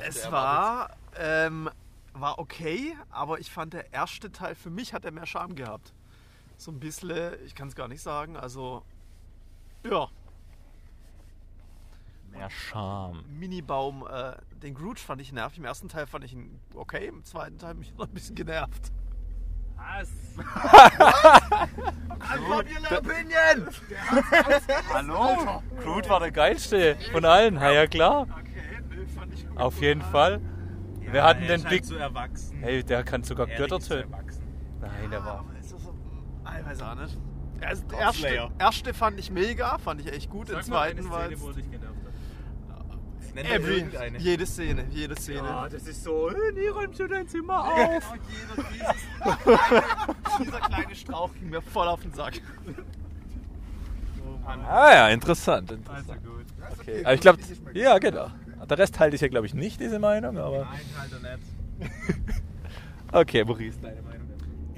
es 0.00 0.30
war 0.30 0.90
ähm, 1.18 1.68
war 2.14 2.38
okay, 2.38 2.96
aber 3.10 3.38
ich 3.40 3.50
fand 3.50 3.74
der 3.74 3.92
erste 3.92 4.30
Teil, 4.30 4.54
für 4.54 4.70
mich 4.70 4.94
hat 4.94 5.04
er 5.04 5.10
mehr 5.10 5.26
Charme 5.26 5.54
gehabt. 5.54 5.92
So 6.56 6.70
ein 6.70 6.78
bisschen, 6.78 7.34
ich 7.44 7.54
kann 7.54 7.68
es 7.68 7.74
gar 7.74 7.88
nicht 7.88 8.00
sagen, 8.00 8.36
also 8.36 8.82
ja, 9.84 10.08
Mehr 12.34 12.50
Charme. 12.50 13.24
Minibaum, 13.28 14.04
äh, 14.10 14.32
den 14.62 14.74
Groot 14.74 14.98
fand 14.98 15.20
ich 15.20 15.32
nervig. 15.32 15.58
Im 15.58 15.64
ersten 15.64 15.88
Teil 15.88 16.06
fand 16.06 16.24
ich 16.24 16.32
ihn 16.32 16.58
okay, 16.74 17.06
im 17.06 17.24
zweiten 17.24 17.58
Teil 17.58 17.74
mich 17.74 17.94
noch 17.98 18.06
ein 18.06 18.12
bisschen 18.14 18.34
genervt. 18.34 18.92
Was? 19.76 20.10
Unpopular 22.34 22.98
Opinion! 22.98 23.68
Hallo? 24.92 25.62
Groot 25.82 26.08
war 26.08 26.20
der 26.20 26.30
geilste 26.30 26.96
von 27.12 27.24
allen. 27.24 27.56
Ja, 27.56 27.70
ja 27.70 27.86
klar. 27.86 28.22
Okay, 28.22 28.82
nö, 28.88 29.06
fand 29.06 29.34
ich 29.34 29.46
gut. 29.46 29.58
Auf 29.58 29.80
jeden 29.80 30.02
Fall. 30.02 30.40
Wir 31.00 31.22
hatten 31.22 31.42
er 31.42 31.48
den 31.48 31.60
ist 31.60 31.68
Big... 31.68 31.84
So 31.84 31.96
erwachsen. 31.96 32.58
Hey, 32.58 32.82
der 32.82 33.04
kann 33.04 33.22
sogar 33.22 33.46
Götter 33.46 33.78
töten. 33.78 34.10
Nein, 34.80 35.10
der 35.10 35.24
war... 35.24 35.44
Ist 35.60 35.72
das 35.72 35.82
so, 35.82 35.94
ich 36.58 36.66
weiß 36.66 36.82
auch 36.82 36.94
nicht. 36.94 37.18
Also, 37.66 37.82
der 37.86 37.98
erste, 37.98 38.50
erste 38.58 38.94
fand 38.94 39.18
ich 39.18 39.30
mega, 39.30 39.78
fand 39.78 40.00
ich 40.00 40.12
echt 40.12 40.30
gut. 40.30 40.48
Den 40.48 40.62
zweiten 40.62 41.10
war 41.10 41.28
mir 43.34 43.44
every, 43.44 43.78
irgendeine. 43.78 44.18
jede 44.18 44.46
Szene, 44.46 44.84
jede 44.90 45.16
Szene. 45.16 45.42
Ah, 45.42 45.68
das 45.68 45.86
ist 45.86 46.04
so... 46.04 46.30
Nie 46.54 46.68
räumst 46.68 47.00
du 47.00 47.08
dein 47.08 47.28
Zimmer 47.28 47.64
auf. 47.64 48.12
Genau, 48.54 48.68
jeder, 49.34 50.16
dieses 50.38 50.46
dieser 50.46 50.60
kleine 50.60 50.94
Strauch 50.94 51.34
ging 51.34 51.50
mir 51.50 51.60
voll 51.62 51.88
auf 51.88 52.02
den 52.02 52.12
Sack. 52.12 52.40
Ah 54.46 54.92
ja, 54.92 55.08
interessant. 55.08 55.70
interessant. 55.72 56.10
Also 56.10 56.28
gut. 56.28 56.44
Okay. 56.78 57.04
Aber 57.04 57.14
ich 57.14 57.20
glaube... 57.20 57.40
Ja, 57.72 57.98
genau. 57.98 58.30
Der 58.68 58.78
Rest 58.78 58.98
halte 58.98 59.16
ich 59.16 59.22
ja, 59.22 59.28
glaube 59.28 59.46
ich, 59.46 59.54
nicht, 59.54 59.80
diese 59.80 59.98
Meinung, 59.98 60.38
aber... 60.38 60.60
Nein, 60.60 60.80
halt 60.98 61.12
doch 61.12 61.20
nicht. 61.20 62.34
Okay, 63.12 63.44
Maurice, 63.44 63.78
deine 63.80 64.02
Meinung. 64.02 64.23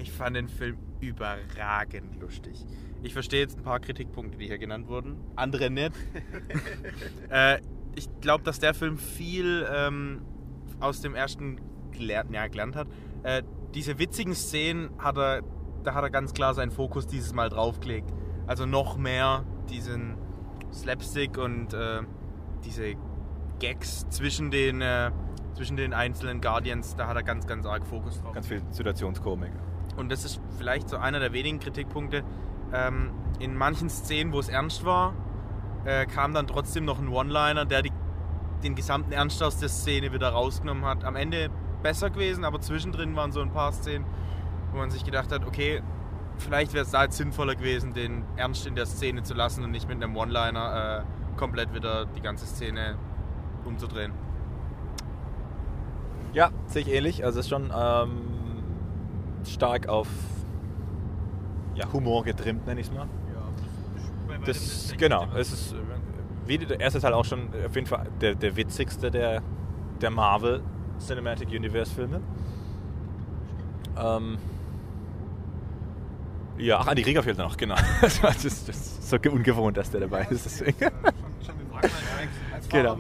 Ich 0.07 0.13
fand 0.13 0.37
den 0.37 0.49
Film 0.49 0.79
überragend 1.01 2.21
lustig. 2.21 2.65
Ich 3.03 3.13
verstehe 3.13 3.41
jetzt 3.41 3.59
ein 3.59 3.65
paar 3.65 3.81
Kritikpunkte, 3.81 4.39
die 4.39 4.47
hier 4.47 4.57
genannt 4.57 4.87
wurden. 4.87 5.17
Andere 5.35 5.69
nicht. 5.69 5.93
äh, 7.29 7.59
ich 7.97 8.09
glaube, 8.21 8.45
dass 8.45 8.61
der 8.61 8.73
Film 8.73 8.99
viel 8.99 9.67
ähm, 9.69 10.23
aus 10.79 11.01
dem 11.01 11.17
ersten 11.17 11.61
gelernt, 11.91 12.33
ja, 12.33 12.47
gelernt 12.47 12.77
hat. 12.77 12.87
Äh, 13.25 13.43
diese 13.75 13.99
witzigen 13.99 14.37
Szenen 14.37 14.91
hat 14.99 15.19
er, 15.19 15.43
da 15.83 15.95
hat 15.95 16.05
er 16.05 16.11
ganz 16.11 16.33
klar 16.33 16.55
seinen 16.55 16.71
Fokus 16.71 17.09
dieses 17.09 17.35
Mal 17.35 17.49
draufgelegt. 17.49 18.09
Also 18.47 18.65
noch 18.65 18.97
mehr 18.97 19.45
diesen 19.69 20.15
Slapstick 20.73 21.37
und 21.37 21.75
äh, 21.75 22.03
diese 22.65 22.95
Gags 23.59 24.09
zwischen 24.11 24.53
den, 24.53 24.83
äh, 24.83 25.11
zwischen 25.55 25.77
den 25.77 25.93
einzelnen 25.93 26.41
Guardians, 26.41 26.95
da 26.95 27.09
hat 27.09 27.17
er 27.17 27.25
ganz, 27.25 27.49
ganz 27.49 27.67
arg 27.67 27.85
Fokus 27.85 28.21
drauf. 28.21 28.35
Ganz 28.35 28.47
viel 28.47 28.63
Situationskomik. 28.71 29.51
Und 29.97 30.11
das 30.11 30.25
ist 30.25 30.41
vielleicht 30.59 30.89
so 30.89 30.97
einer 30.97 31.21
der 31.21 31.33
wenigen 31.33 31.59
Kritikpunkte. 31.59 32.23
Ähm, 32.73 33.11
in 33.39 33.57
manchen 33.57 33.89
Szenen, 33.89 34.33
wo 34.33 34.41
es 34.41 34.49
ernst 34.49 34.85
war, 34.85 35.15
äh, 35.85 36.07
kam 36.07 36.35
dann 36.35 36.47
trotzdem 36.47 36.85
noch 36.85 36.99
ein 36.99 37.09
One-Liner, 37.09 37.65
der 37.65 37.83
die, 37.83 37.93
den 38.63 38.75
gesamten 38.75 39.13
Ernst 39.13 39.43
aus 39.43 39.59
der 39.59 39.69
Szene 39.69 40.13
wieder 40.13 40.31
rausgenommen 40.31 40.85
hat. 40.85 41.05
Am 41.05 41.17
Ende 41.17 41.51
besser 41.83 42.11
gewesen, 42.11 42.45
aber 42.45 42.61
zwischendrin 42.61 43.15
waren 43.17 43.33
so 43.33 43.41
ein 43.41 43.53
paar 43.53 43.73
Szenen, 43.73 44.05
wo 44.73 44.79
man 44.79 44.91
sich 44.91 45.05
gedacht 45.05 45.31
hat, 45.33 45.47
okay, 45.47 45.83
vielleicht 46.39 46.73
wäre 46.73 46.85
es 46.85 46.91
da 46.91 47.05
jetzt 47.05 47.17
sinnvoller 47.17 47.55
gewesen, 47.55 47.95
den 47.95 48.25
Ernst 48.37 48.67
in 48.67 48.75
der 48.75 48.87
Szene 48.87 49.23
zu 49.23 49.35
lassen 49.35 49.65
und 49.65 49.71
nicht 49.71 49.89
mit 49.89 50.03
einem 50.03 50.17
One-Liner 50.17 51.05
äh, 51.05 51.37
komplett 51.39 51.75
wieder 51.75 52.07
die 52.07 52.21
ganze 52.21 52.47
Szene 52.47 52.97
umzudrehen. 53.65 54.13
Ja, 56.33 56.51
sehe 56.67 56.83
ich 56.83 56.89
ähnlich. 56.89 57.25
Also 57.25 57.41
es 57.41 57.47
ist 57.47 57.51
schon 57.51 57.73
ähm, 57.75 58.36
stark 59.49 59.89
auf 59.89 60.09
ja, 61.75 61.93
Humor 61.93 62.25
getrimmt, 62.25 62.67
nenne 62.67 62.81
ich 62.81 62.89
es 62.89 62.93
mal. 62.93 63.07
Das, 64.45 64.95
genau, 64.97 65.27
es 65.37 65.53
ist 65.53 65.73
äh, 65.73 65.77
wie 66.47 66.59
der 66.59 66.81
erste 66.81 67.01
Teil 67.01 67.13
auch 67.13 67.25
schon 67.25 67.49
auf 67.67 67.75
jeden 67.75 67.87
Fall 67.87 68.07
der, 68.21 68.35
der 68.35 68.57
witzigste 68.57 69.11
der, 69.11 69.43
der 70.01 70.11
Marvel 70.11 70.63
Cinematic 70.99 71.49
Universe 71.49 71.93
Filme. 71.93 72.21
Ähm, 73.99 74.39
ja, 76.59 76.79
ach, 76.79 76.87
Andi 76.87 77.03
Krieger 77.03 77.23
fehlt 77.23 77.39
noch, 77.39 77.57
genau. 77.57 77.77
Das 78.01 78.21
das 78.21 78.45
ist, 78.45 78.69
das 78.69 78.77
ist 78.77 79.11
so 79.11 79.17
ungewohnt, 79.31 79.77
dass 79.77 79.91
der 79.91 80.01
dabei 80.01 80.27
ist. 80.31 80.47
Deswegen. 80.47 80.77
genau. 82.71 82.99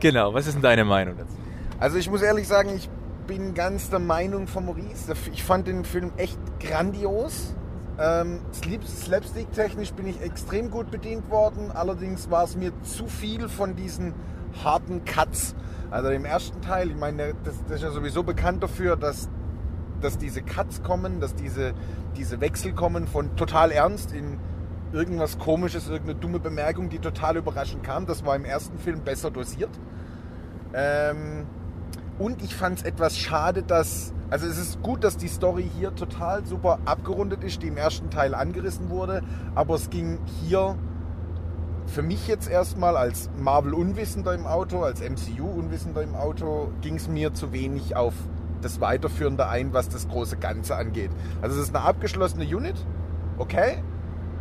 Genau, 0.00 0.34
was 0.34 0.46
ist 0.46 0.54
denn 0.54 0.62
deine 0.62 0.84
Meinung 0.84 1.16
dazu? 1.16 1.36
Also 1.78 1.96
ich 1.96 2.10
muss 2.10 2.22
ehrlich 2.22 2.46
sagen, 2.46 2.70
ich 2.76 2.88
bin 3.32 3.54
ganz 3.54 3.88
der 3.88 3.98
Meinung 3.98 4.46
von 4.46 4.66
Maurice. 4.66 5.14
Ich 5.32 5.42
fand 5.42 5.66
den 5.66 5.86
Film 5.86 6.12
echt 6.18 6.38
grandios. 6.60 7.54
Ähm, 7.98 8.40
Slapstick-technisch 8.52 9.94
bin 9.94 10.06
ich 10.06 10.20
extrem 10.20 10.70
gut 10.70 10.90
bedient 10.90 11.30
worden. 11.30 11.70
Allerdings 11.70 12.30
war 12.30 12.44
es 12.44 12.56
mir 12.56 12.72
zu 12.82 13.06
viel 13.06 13.48
von 13.48 13.74
diesen 13.74 14.12
harten 14.62 15.06
Cuts. 15.06 15.54
Also 15.90 16.10
im 16.10 16.26
ersten 16.26 16.60
Teil, 16.60 16.90
ich 16.90 16.96
meine, 16.96 17.32
das, 17.42 17.54
das 17.64 17.76
ist 17.76 17.82
ja 17.82 17.90
sowieso 17.90 18.22
bekannt 18.22 18.62
dafür, 18.62 18.96
dass, 18.96 19.30
dass 20.02 20.18
diese 20.18 20.42
Cuts 20.42 20.82
kommen, 20.82 21.18
dass 21.18 21.34
diese, 21.34 21.72
diese 22.18 22.38
Wechsel 22.42 22.74
kommen 22.74 23.06
von 23.06 23.34
total 23.36 23.72
ernst 23.72 24.12
in 24.12 24.38
irgendwas 24.92 25.38
komisches, 25.38 25.88
irgendeine 25.88 26.18
dumme 26.18 26.38
Bemerkung, 26.38 26.90
die 26.90 26.98
total 26.98 27.38
überraschend 27.38 27.82
kam. 27.82 28.04
Das 28.04 28.26
war 28.26 28.36
im 28.36 28.44
ersten 28.44 28.78
Film 28.78 29.00
besser 29.00 29.30
dosiert. 29.30 29.70
Ähm, 30.74 31.46
und 32.22 32.40
ich 32.42 32.54
fand 32.54 32.78
es 32.78 32.84
etwas 32.84 33.18
schade, 33.18 33.62
dass. 33.62 34.12
Also, 34.30 34.46
es 34.46 34.56
ist 34.56 34.80
gut, 34.82 35.04
dass 35.04 35.16
die 35.16 35.28
Story 35.28 35.68
hier 35.76 35.94
total 35.94 36.46
super 36.46 36.78
abgerundet 36.84 37.44
ist, 37.44 37.62
die 37.62 37.66
im 37.66 37.76
ersten 37.76 38.08
Teil 38.10 38.34
angerissen 38.34 38.88
wurde. 38.88 39.22
Aber 39.54 39.74
es 39.74 39.90
ging 39.90 40.18
hier 40.40 40.78
für 41.86 42.02
mich 42.02 42.28
jetzt 42.28 42.48
erstmal 42.48 42.96
als 42.96 43.28
Marvel-Unwissender 43.38 44.34
im 44.34 44.46
Auto, 44.46 44.82
als 44.84 45.00
MCU-Unwissender 45.00 46.02
im 46.02 46.14
Auto, 46.14 46.70
ging 46.80 46.94
es 46.94 47.08
mir 47.08 47.34
zu 47.34 47.52
wenig 47.52 47.96
auf 47.96 48.14
das 48.62 48.80
Weiterführende 48.80 49.48
ein, 49.48 49.74
was 49.74 49.88
das 49.88 50.08
große 50.08 50.36
Ganze 50.36 50.76
angeht. 50.76 51.10
Also, 51.42 51.56
es 51.56 51.64
ist 51.64 51.74
eine 51.74 51.84
abgeschlossene 51.84 52.44
Unit, 52.44 52.76
okay. 53.36 53.82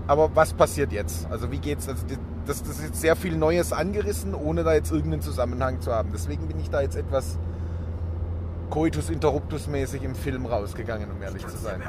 Aber 0.08 0.36
was 0.36 0.54
passiert 0.54 0.92
jetzt? 0.92 1.30
Also 1.32 1.52
wie 1.52 1.60
geht's? 1.60 1.88
Also 1.88 2.06
das, 2.46 2.64
das 2.64 2.80
ist 2.80 2.84
jetzt 2.84 3.02
sehr 3.02 3.16
viel 3.16 3.38
Neues 3.38 3.72
angerissen, 3.72 4.34
ohne 4.34 4.64
da 4.64 4.74
jetzt 4.74 4.92
irgendeinen 4.92 5.22
Zusammenhang 5.22 5.80
zu 5.80 5.94
haben. 5.94 6.10
Deswegen 6.12 6.48
bin 6.48 6.60
ich 6.60 6.70
da 6.70 6.82
jetzt 6.82 6.96
etwas 6.96 7.38
Coitus 8.72 9.12
Interruptus 9.12 9.68
mäßig 9.68 10.01
im 10.04 10.16
Film 10.16 10.48
rausgegangen, 10.48 11.12
um 11.12 11.22
ehrlich 11.22 11.46
zu 11.46 11.58
sein. 11.58 11.84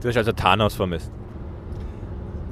Du 0.00 0.08
hast 0.08 0.16
also 0.16 0.32
Thanos 0.32 0.74
vermisst. 0.74 1.10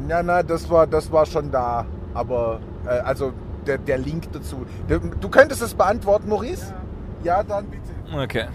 Ja, 0.09 0.23
na, 0.23 0.42
das 0.42 0.69
war, 0.69 0.87
das 0.87 1.11
war 1.11 1.25
schon 1.25 1.50
da. 1.50 1.87
Aber 2.12 2.61
äh, 2.85 2.90
also 2.90 3.33
der, 3.66 3.78
der 3.78 3.99
Link 3.99 4.31
dazu. 4.33 4.66
Du, 4.88 5.28
könntest 5.28 5.62
es 5.62 5.75
beantworten, 5.75 6.28
Maurice? 6.28 6.75
Ja, 7.23 7.42
dann 7.42 7.66
bitte. 7.66 7.92
Okay. 8.14 8.47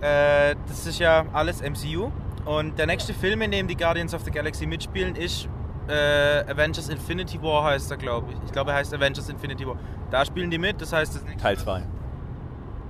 Äh, 0.00 0.56
das 0.66 0.86
ist 0.86 0.98
ja 0.98 1.24
alles 1.32 1.62
MCU. 1.62 2.10
Und 2.44 2.78
der 2.78 2.86
nächste 2.86 3.14
Film, 3.14 3.42
in 3.42 3.50
dem 3.50 3.68
die 3.68 3.76
Guardians 3.76 4.14
of 4.14 4.22
the 4.22 4.30
Galaxy 4.30 4.66
mitspielen, 4.66 5.14
ist 5.14 5.48
äh, 5.88 6.50
Avengers 6.50 6.88
Infinity 6.88 7.40
War, 7.42 7.64
heißt 7.64 7.90
er, 7.90 7.96
glaube 7.96 8.32
ich. 8.32 8.38
Ich 8.46 8.52
glaube, 8.52 8.70
er 8.70 8.78
heißt 8.78 8.92
Avengers 8.94 9.28
Infinity 9.28 9.66
War. 9.66 9.76
Da 10.10 10.24
spielen 10.24 10.50
die 10.50 10.58
mit, 10.58 10.80
das 10.80 10.92
heißt, 10.92 11.14
das 11.14 11.22
Teil 11.40 11.56
2. 11.58 11.82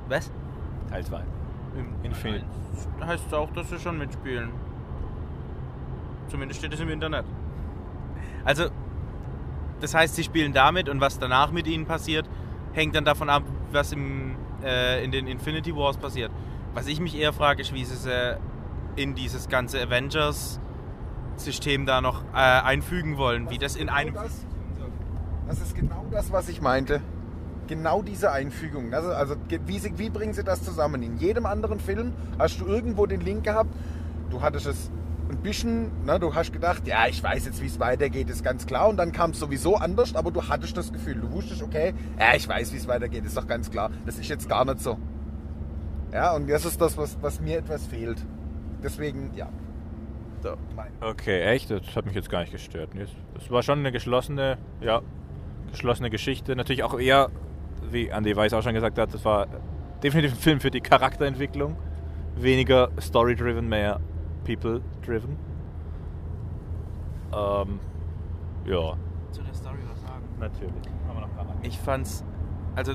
Was? 0.09 0.31
Teil 0.90 1.04
2. 1.04 1.23
Im 1.76 1.87
Infinity. 2.02 2.45
Da 2.99 3.07
heißt 3.07 3.26
es 3.26 3.33
auch, 3.33 3.50
dass 3.52 3.71
sie 3.71 3.78
schon 3.78 3.99
mitspielen. 3.99 4.50
Zumindest 6.28 6.61
steht 6.61 6.73
es 6.73 6.81
im 6.81 6.88
Internet. 6.88 7.25
Also, 8.45 8.66
das 9.81 9.95
heißt, 9.95 10.14
sie 10.14 10.25
spielen 10.25 10.52
damit 10.52 10.88
und 10.88 11.00
was 11.00 11.19
danach 11.19 11.50
mit 11.50 11.66
ihnen 11.66 11.87
passiert, 11.87 12.28
hängt 12.73 12.95
dann 12.95 13.04
davon 13.04 13.31
ab, 13.31 13.43
was 13.73 13.93
im, 13.93 14.37
äh, 14.62 15.04
in 15.04 15.12
den 15.12 15.26
Infinity 15.26 15.75
Wars 15.75 15.97
passiert. 15.97 16.31
Was 16.75 16.87
ich 16.87 17.00
mich 17.00 17.16
eher 17.16 17.33
frage, 17.33 17.62
ist, 17.62 17.73
wie 17.73 17.85
sie 17.85 17.95
es 17.95 18.07
äh, 18.07 18.37
in 18.97 19.14
dieses 19.14 19.49
ganze 19.49 19.81
Avengers-System 19.81 21.87
da 21.87 22.00
noch 22.00 22.25
äh, 22.33 22.37
einfügen 22.37 23.16
wollen. 23.16 23.50
Wie 23.50 23.59
das 23.59 23.76
in 23.76 23.88
einem. 23.88 24.14
Das, 24.14 24.45
das 25.47 25.61
ist 25.61 25.76
genau 25.76 26.04
das, 26.11 26.33
was 26.33 26.49
ich 26.49 26.61
meinte. 26.61 27.00
Genau 27.66 28.02
diese 28.02 28.30
Einfügung. 28.30 28.92
Also, 28.92 29.11
also 29.11 29.37
wie, 29.49 29.99
wie 29.99 30.11
bringen 30.11 30.35
sie 30.35 30.44
das 30.44 30.62
zusammen? 30.62 31.02
In 31.02 31.16
jedem 31.16 31.47
anderen 31.47 31.80
Film 31.80 32.12
hast 32.38 32.61
du 32.61 32.66
irgendwo 32.66 33.06
den 33.06 33.21
Link 33.21 33.44
gehabt. 33.44 33.71
Du 34.30 34.42
hattest 34.42 34.66
es 34.66 34.90
ein 35.30 35.38
bisschen, 35.38 36.04
ne, 36.04 36.21
du 36.21 36.35
hast 36.35 36.52
gedacht, 36.52 36.87
ja, 36.87 37.06
ich 37.09 37.23
weiß 37.23 37.47
jetzt, 37.47 37.62
wie 37.62 37.66
es 37.66 37.80
weitergeht, 37.80 38.28
ist 38.28 38.44
ganz 38.44 38.66
klar. 38.66 38.88
Und 38.88 38.97
dann 38.97 39.12
kam 39.12 39.30
es 39.30 39.38
sowieso 39.38 39.76
anders, 39.76 40.14
aber 40.14 40.30
du 40.30 40.49
hattest 40.49 40.76
das 40.76 40.92
Gefühl, 40.92 41.14
du 41.14 41.30
wusstest, 41.33 41.62
okay, 41.62 41.94
ja, 42.18 42.35
ich 42.35 42.47
weiß, 42.47 42.73
wie 42.73 42.76
es 42.76 42.87
weitergeht, 42.88 43.25
ist 43.25 43.37
doch 43.37 43.47
ganz 43.47 43.71
klar. 43.71 43.90
Das 44.06 44.18
ist 44.18 44.28
jetzt 44.28 44.49
gar 44.49 44.64
nicht 44.64 44.80
so. 44.80 44.99
Ja, 46.12 46.35
und 46.35 46.49
das 46.49 46.64
ist 46.64 46.80
das, 46.80 46.97
was, 46.97 47.18
was 47.23 47.40
mir 47.40 47.59
etwas 47.59 47.87
fehlt. 47.87 48.25
Deswegen, 48.83 49.30
ja. 49.35 49.49
So. 50.42 50.56
Okay, 51.00 51.42
echt? 51.42 51.71
Das 51.71 51.97
hat 51.97 52.04
mich 52.04 52.14
jetzt 52.14 52.28
gar 52.28 52.40
nicht 52.40 52.52
gestört. 52.52 52.90
Das 53.33 53.50
war 53.50 53.62
schon 53.62 53.78
eine 53.78 53.92
geschlossene, 53.92 54.59
ja, 54.83 55.00
geschlossene 55.71 56.11
Geschichte. 56.11 56.54
Natürlich 56.54 56.83
auch 56.83 57.00
eher, 57.00 57.30
wie 57.95 58.09
Andy 58.09 58.37
Weiß 58.37 58.53
auch 58.53 58.63
schon 58.63 58.75
gesagt 58.75 58.99
hat, 58.99 59.15
das 59.15 59.25
war 59.25 59.47
definitiv 60.03 60.33
ein 60.33 60.39
Film 60.39 60.61
für 60.61 60.71
die 60.71 60.81
Charakterentwicklung. 60.81 61.77
Weniger 62.37 62.91
story-driven, 63.01 63.69
mehr 63.69 64.01
people-driven. 64.45 65.37
Ähm, 67.33 67.81
ja, 68.67 68.95
Zu 69.31 69.43
der 69.43 69.55
Story 69.55 69.79
was 69.91 70.01
sagen. 70.03 70.25
natürlich. 70.39 70.73
Haben 71.09 71.17
wir 71.17 71.21
noch 71.27 71.35
gerade 71.35 71.49
Ich 71.63 71.79
fand's. 71.79 72.25
Also, 72.77 72.93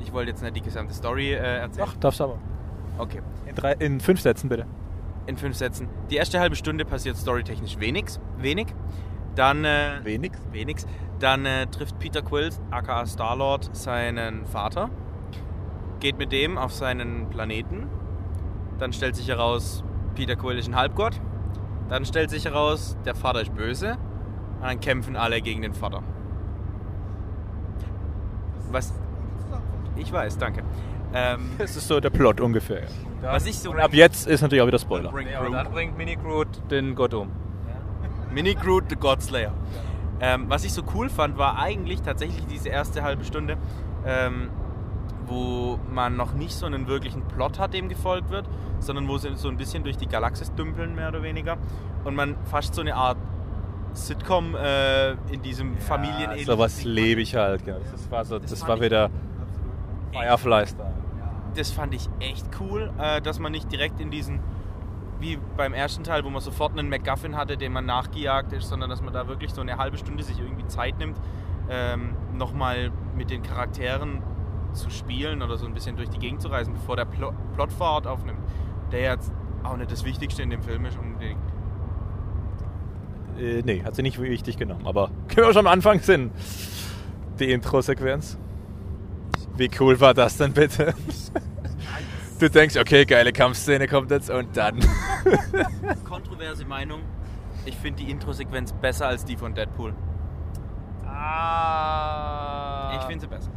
ich 0.00 0.12
wollte 0.12 0.30
jetzt 0.30 0.42
nicht 0.42 0.56
die 0.56 0.62
gesamte 0.62 0.94
Story 0.94 1.32
äh, 1.32 1.36
erzählen. 1.36 1.88
Ach, 1.90 1.96
darfst 1.96 2.20
aber. 2.20 2.38
Okay. 2.98 3.20
In, 3.46 3.54
drei, 3.54 3.72
in 3.74 4.00
fünf 4.00 4.20
Sätzen 4.20 4.48
bitte. 4.48 4.66
In 5.26 5.36
fünf 5.36 5.56
Sätzen. 5.56 5.88
Die 6.10 6.16
erste 6.16 6.40
halbe 6.40 6.56
Stunde 6.56 6.84
passiert 6.84 7.16
storytechnisch 7.16 7.78
wenig. 7.78 8.06
Wenig. 8.38 8.68
Dann. 9.34 9.64
Äh, 9.64 10.00
Wenig. 10.04 10.32
wenig. 10.52 10.76
Dann 11.20 11.44
äh, 11.46 11.66
trifft 11.66 11.98
Peter 11.98 12.22
Quill, 12.22 12.50
aka 12.70 13.06
Star-Lord, 13.06 13.76
seinen 13.76 14.46
Vater. 14.46 14.90
Geht 16.00 16.18
mit 16.18 16.32
dem 16.32 16.56
auf 16.58 16.72
seinen 16.72 17.28
Planeten. 17.30 17.86
Dann 18.78 18.92
stellt 18.92 19.14
sich 19.16 19.28
heraus, 19.28 19.84
Peter 20.14 20.34
Quill 20.34 20.58
ist 20.58 20.68
ein 20.68 20.76
Halbgott. 20.76 21.20
Dann 21.90 22.04
stellt 22.06 22.30
sich 22.30 22.46
heraus, 22.46 22.96
der 23.04 23.14
Vater 23.14 23.42
ist 23.42 23.54
böse. 23.54 23.98
Und 24.60 24.62
dann 24.66 24.80
kämpfen 24.80 25.14
alle 25.16 25.40
gegen 25.42 25.60
den 25.62 25.74
Vater. 25.74 26.02
Was. 28.70 28.92
Ich 29.96 30.12
weiß, 30.12 30.38
danke. 30.38 30.62
Ähm, 31.12 31.50
Das 31.58 31.76
ist 31.76 31.86
so 31.88 32.00
der 32.00 32.10
Plot 32.10 32.40
ungefähr. 32.40 32.82
was 33.20 33.44
ich 33.46 33.58
so. 33.58 33.72
Und 33.72 33.80
ab 33.80 33.92
jetzt 33.92 34.26
ist 34.26 34.40
natürlich 34.40 34.62
auch 34.62 34.66
wieder 34.68 34.78
Spoiler. 34.78 35.10
Bring 35.10 35.28
Ja, 35.28 35.40
und 35.40 35.46
Groot. 35.46 35.56
dann 35.56 35.72
bringt 35.72 35.98
Mini 35.98 36.16
Groot 36.16 36.48
den 36.70 36.94
Gott 36.94 37.12
um. 37.12 37.30
Mini 38.32 38.54
Groot, 38.54 38.84
the 38.88 38.96
Godslayer. 38.96 39.52
Ähm, 40.20 40.46
was 40.48 40.64
ich 40.64 40.72
so 40.72 40.82
cool 40.94 41.08
fand, 41.08 41.38
war 41.38 41.58
eigentlich 41.58 42.02
tatsächlich 42.02 42.46
diese 42.46 42.68
erste 42.68 43.02
halbe 43.02 43.24
Stunde, 43.24 43.56
ähm, 44.04 44.50
wo 45.26 45.78
man 45.90 46.16
noch 46.16 46.34
nicht 46.34 46.52
so 46.52 46.66
einen 46.66 46.86
wirklichen 46.88 47.22
Plot 47.22 47.58
hat, 47.58 47.72
dem 47.74 47.88
gefolgt 47.88 48.30
wird, 48.30 48.48
sondern 48.80 49.08
wo 49.08 49.16
sie 49.16 49.34
so 49.36 49.48
ein 49.48 49.56
bisschen 49.56 49.82
durch 49.84 49.96
die 49.96 50.06
Galaxis 50.06 50.52
dümpeln, 50.54 50.94
mehr 50.94 51.08
oder 51.08 51.22
weniger. 51.22 51.56
Und 52.04 52.14
man 52.14 52.36
fast 52.44 52.74
so 52.74 52.80
eine 52.80 52.94
Art 52.94 53.16
Sitcom 53.92 54.54
äh, 54.54 55.12
in 55.32 55.42
diesem 55.42 55.76
Familien 55.78 56.30
So 56.44 56.58
was 56.58 56.84
lebe 56.84 57.20
ich 57.20 57.34
halt. 57.34 57.64
Genau. 57.64 57.78
Das 57.90 58.10
war, 58.10 58.24
so, 58.24 58.38
das 58.38 58.50
Das 58.50 58.66
war 58.68 58.80
wieder 58.80 59.10
Firefly-Style. 60.12 60.94
das 61.54 61.70
fand 61.70 61.94
ich 61.94 62.08
echt 62.20 62.46
cool, 62.60 62.92
äh, 62.98 63.20
dass 63.20 63.38
man 63.38 63.52
nicht 63.52 63.70
direkt 63.72 64.00
in 64.00 64.10
diesen, 64.10 64.40
wie 65.20 65.38
beim 65.56 65.74
ersten 65.74 66.02
Teil, 66.04 66.24
wo 66.24 66.30
man 66.30 66.40
sofort 66.40 66.72
einen 66.72 66.88
MacGuffin 66.88 67.36
hatte, 67.36 67.56
dem 67.56 67.72
man 67.72 67.86
nachgejagt 67.86 68.52
ist, 68.52 68.68
sondern 68.68 68.90
dass 68.90 69.02
man 69.02 69.12
da 69.12 69.28
wirklich 69.28 69.52
so 69.52 69.60
eine 69.60 69.76
halbe 69.76 69.98
Stunde 69.98 70.22
sich 70.22 70.38
irgendwie 70.38 70.66
Zeit 70.66 70.98
nimmt, 70.98 71.16
ähm, 71.68 72.16
nochmal 72.34 72.90
mit 73.16 73.30
den 73.30 73.42
Charakteren 73.42 74.22
zu 74.72 74.90
spielen 74.90 75.42
oder 75.42 75.56
so 75.56 75.66
ein 75.66 75.74
bisschen 75.74 75.96
durch 75.96 76.08
die 76.08 76.18
Gegend 76.18 76.40
zu 76.40 76.48
reisen, 76.48 76.74
bevor 76.74 76.96
der 76.96 77.04
Plo 77.04 77.32
Plot 77.54 77.72
Fahrt 77.72 78.06
aufnimmt, 78.06 78.40
der 78.92 79.00
jetzt 79.00 79.32
auch 79.62 79.76
nicht 79.76 79.90
das 79.90 80.04
Wichtigste 80.04 80.42
in 80.42 80.50
dem 80.50 80.62
Film 80.62 80.84
ist 80.86 80.98
unbedingt. 80.98 81.40
Äh, 83.38 83.62
nee, 83.64 83.82
hat 83.82 83.94
sie 83.94 84.02
nicht 84.02 84.20
wichtig 84.20 84.56
genommen. 84.56 84.86
Aber 84.86 85.10
können 85.28 85.46
wir 85.46 85.52
schon 85.52 85.66
am 85.66 85.72
Anfang 85.72 86.00
sind. 86.00 86.32
Die 87.38 87.50
Intro-Sequenz. 87.50 88.38
Wie 89.56 89.70
cool 89.80 90.00
war 90.00 90.14
das 90.14 90.36
denn 90.36 90.52
bitte? 90.52 90.94
Du 92.40 92.48
denkst, 92.48 92.74
okay, 92.78 93.04
geile 93.04 93.34
Kampfszene 93.34 93.86
kommt 93.86 94.10
jetzt 94.10 94.30
und 94.30 94.56
dann. 94.56 94.80
Kontroverse 96.08 96.64
Meinung, 96.64 97.02
ich 97.66 97.76
finde 97.76 98.02
die 98.02 98.10
Intro-Sequenz 98.10 98.72
besser 98.72 99.08
als 99.08 99.26
die 99.26 99.36
von 99.36 99.54
Deadpool. 99.54 99.92
Ah. 101.06 102.96
Ich 102.98 103.02
finde 103.04 103.20
sie 103.20 103.26
besser. 103.26 103.50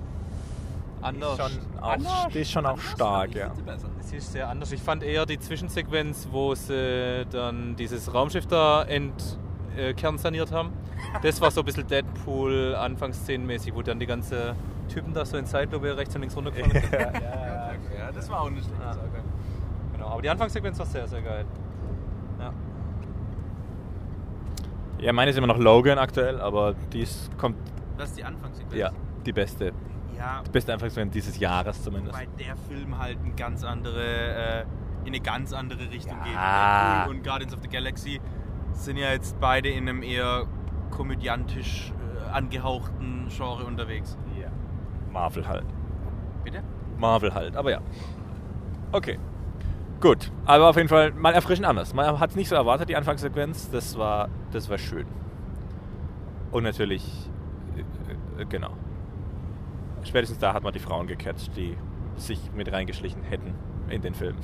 anders. 1.02 1.38
schon 1.38 1.82
auch, 1.82 2.28
die 2.28 2.40
ist 2.40 2.52
schon 2.52 2.66
auch 2.66 2.80
stark, 2.80 3.34
ja. 3.36 3.54
Sie 4.02 4.18
ist 4.18 4.34
sehr 4.34 4.50
anders. 4.50 4.74
Ich 4.74 4.82
fand 4.82 5.02
eher 5.02 5.26
die 5.26 5.40
Zwischensequenz, 5.40 6.28
wo 6.30 6.54
sie 6.54 7.26
dann 7.32 7.78
dieses 7.78 8.14
Raumschiff 8.14 8.48
da 8.48 8.84
entkernsaniert 8.84 10.52
haben. 10.52 10.74
Das 11.22 11.40
war 11.40 11.52
so 11.52 11.62
ein 11.62 11.66
bisschen 11.66 11.88
Deadpool 11.88 12.76
Anfangsszenenmäßig, 12.76 13.74
wo 13.74 13.82
dann 13.82 14.00
die 14.00 14.08
ganze 14.08 14.58
Typen 14.90 15.14
da 15.14 15.26
so 15.26 15.38
in 15.38 15.46
Zeitlupe 15.46 15.96
rechts 15.96 16.14
und 16.16 16.22
links 16.22 16.36
runtergefallen 16.36 16.82
sind. 16.82 16.92
Ja, 16.94 17.53
das 18.16 18.30
war 18.30 18.42
auch 18.42 18.50
nicht 18.50 18.66
schlecht. 18.66 18.82
Ja. 18.82 18.96
Genau, 19.94 20.08
aber 20.08 20.22
die 20.22 20.30
Anfangssequenz 20.30 20.80
war 20.80 20.86
sehr, 20.86 21.08
sehr 21.08 21.22
geil. 21.22 21.46
Ja. 22.40 22.52
Ja, 25.00 25.14
meine 25.14 25.32
ist 25.32 25.38
immer 25.38 25.48
noch 25.48 25.58
Logan 25.58 25.98
aktuell, 25.98 26.40
aber 26.40 26.74
die 26.94 27.02
ist, 27.02 27.36
kommt, 27.38 27.58
Das 27.98 28.10
ist 28.10 28.18
die 28.18 28.24
Anfangssequenz. 28.24 28.76
ja, 28.76 28.92
die 29.26 29.34
beste. 29.34 29.74
Ja, 30.18 30.42
Die 30.46 30.50
beste 30.52 30.72
Anfangssequenz 30.74 31.12
dieses 31.14 31.38
Jahres 31.40 31.84
zumindest. 31.84 32.18
weil 32.18 32.28
der 32.40 32.56
Film 32.56 32.98
halt 32.98 33.18
ein 33.24 33.36
ganz 33.36 33.64
andere, 33.64 34.02
äh, 34.04 34.62
in 35.02 35.08
eine 35.08 35.20
ganz 35.20 35.52
andere 35.52 35.90
Richtung 35.92 36.18
geht. 36.24 36.34
Ja. 36.34 37.00
Deadpool 37.00 37.16
und 37.18 37.24
Guardians 37.24 37.54
of 37.54 37.60
the 37.62 37.68
Galaxy 37.68 38.22
sind 38.72 38.98
ja 38.98 39.12
jetzt 39.12 39.38
beide 39.40 39.70
in 39.70 39.90
einem 39.90 40.02
eher 40.04 40.46
komödiantisch 40.92 41.92
äh, 41.92 42.32
angehauchten 42.32 43.28
Genre 43.30 43.66
unterwegs. 43.66 44.18
Ja. 44.40 44.48
Marvel 45.12 45.46
halt. 45.48 45.66
Bitte? 46.44 46.64
Marvel 46.98 47.34
halt, 47.34 47.56
aber 47.56 47.72
ja. 47.72 47.80
Okay. 48.92 49.20
Gut, 50.02 50.32
aber 50.46 50.70
auf 50.70 50.76
jeden 50.76 50.90
Fall 50.90 51.12
mal 51.12 51.34
erfrischend 51.34 51.66
anders. 51.66 51.94
Man 51.94 52.20
hat 52.20 52.32
es 52.32 52.36
nicht 52.36 52.50
so 52.50 52.56
erwartet, 52.56 52.90
die 52.90 52.96
Anfangssequenz. 52.96 53.72
Das 53.72 53.98
war, 53.98 54.30
das 54.52 54.70
war 54.70 54.78
schön. 54.78 55.06
Und 56.52 56.64
natürlich, 56.64 57.30
äh, 57.78 58.42
äh, 58.42 58.46
genau. 58.46 58.72
Spätestens 60.04 60.40
da 60.40 60.54
hat 60.54 60.64
man 60.64 60.74
die 60.74 60.80
Frauen 60.80 61.08
gecatcht, 61.08 61.56
die 61.56 61.78
sich 62.18 62.40
mit 62.54 62.72
reingeschlichen 62.72 63.24
hätten 63.24 63.56
in 63.90 64.02
den 64.02 64.14
Film. 64.14 64.36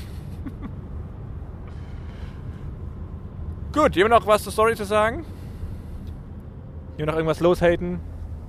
Gut, 3.73 3.95
jemand 3.95 4.15
noch 4.15 4.25
was 4.25 4.43
zur 4.43 4.53
Story 4.53 4.75
zu 4.75 4.85
sagen? 4.85 5.25
Jemand 6.97 7.11
noch 7.11 7.15
irgendwas 7.15 7.41
loshaten? 7.41 7.99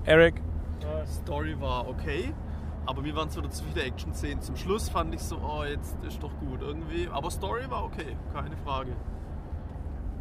Eric? 0.04 0.40
Story 1.06 1.56
war 1.60 1.88
okay, 1.88 2.32
aber 2.86 3.02
mir 3.02 3.14
waren 3.14 3.30
so 3.30 3.40
zu 3.42 3.64
viele 3.64 3.84
Action-Szenen. 3.84 4.42
Zum 4.42 4.56
Schluss 4.56 4.88
fand 4.88 5.14
ich 5.14 5.20
so, 5.20 5.38
oh, 5.38 5.64
jetzt 5.64 5.96
ist 6.06 6.22
doch 6.22 6.32
gut 6.40 6.60
irgendwie. 6.60 7.08
Aber 7.10 7.30
Story 7.30 7.62
war 7.68 7.84
okay, 7.84 8.16
keine 8.32 8.56
Frage. 8.58 8.92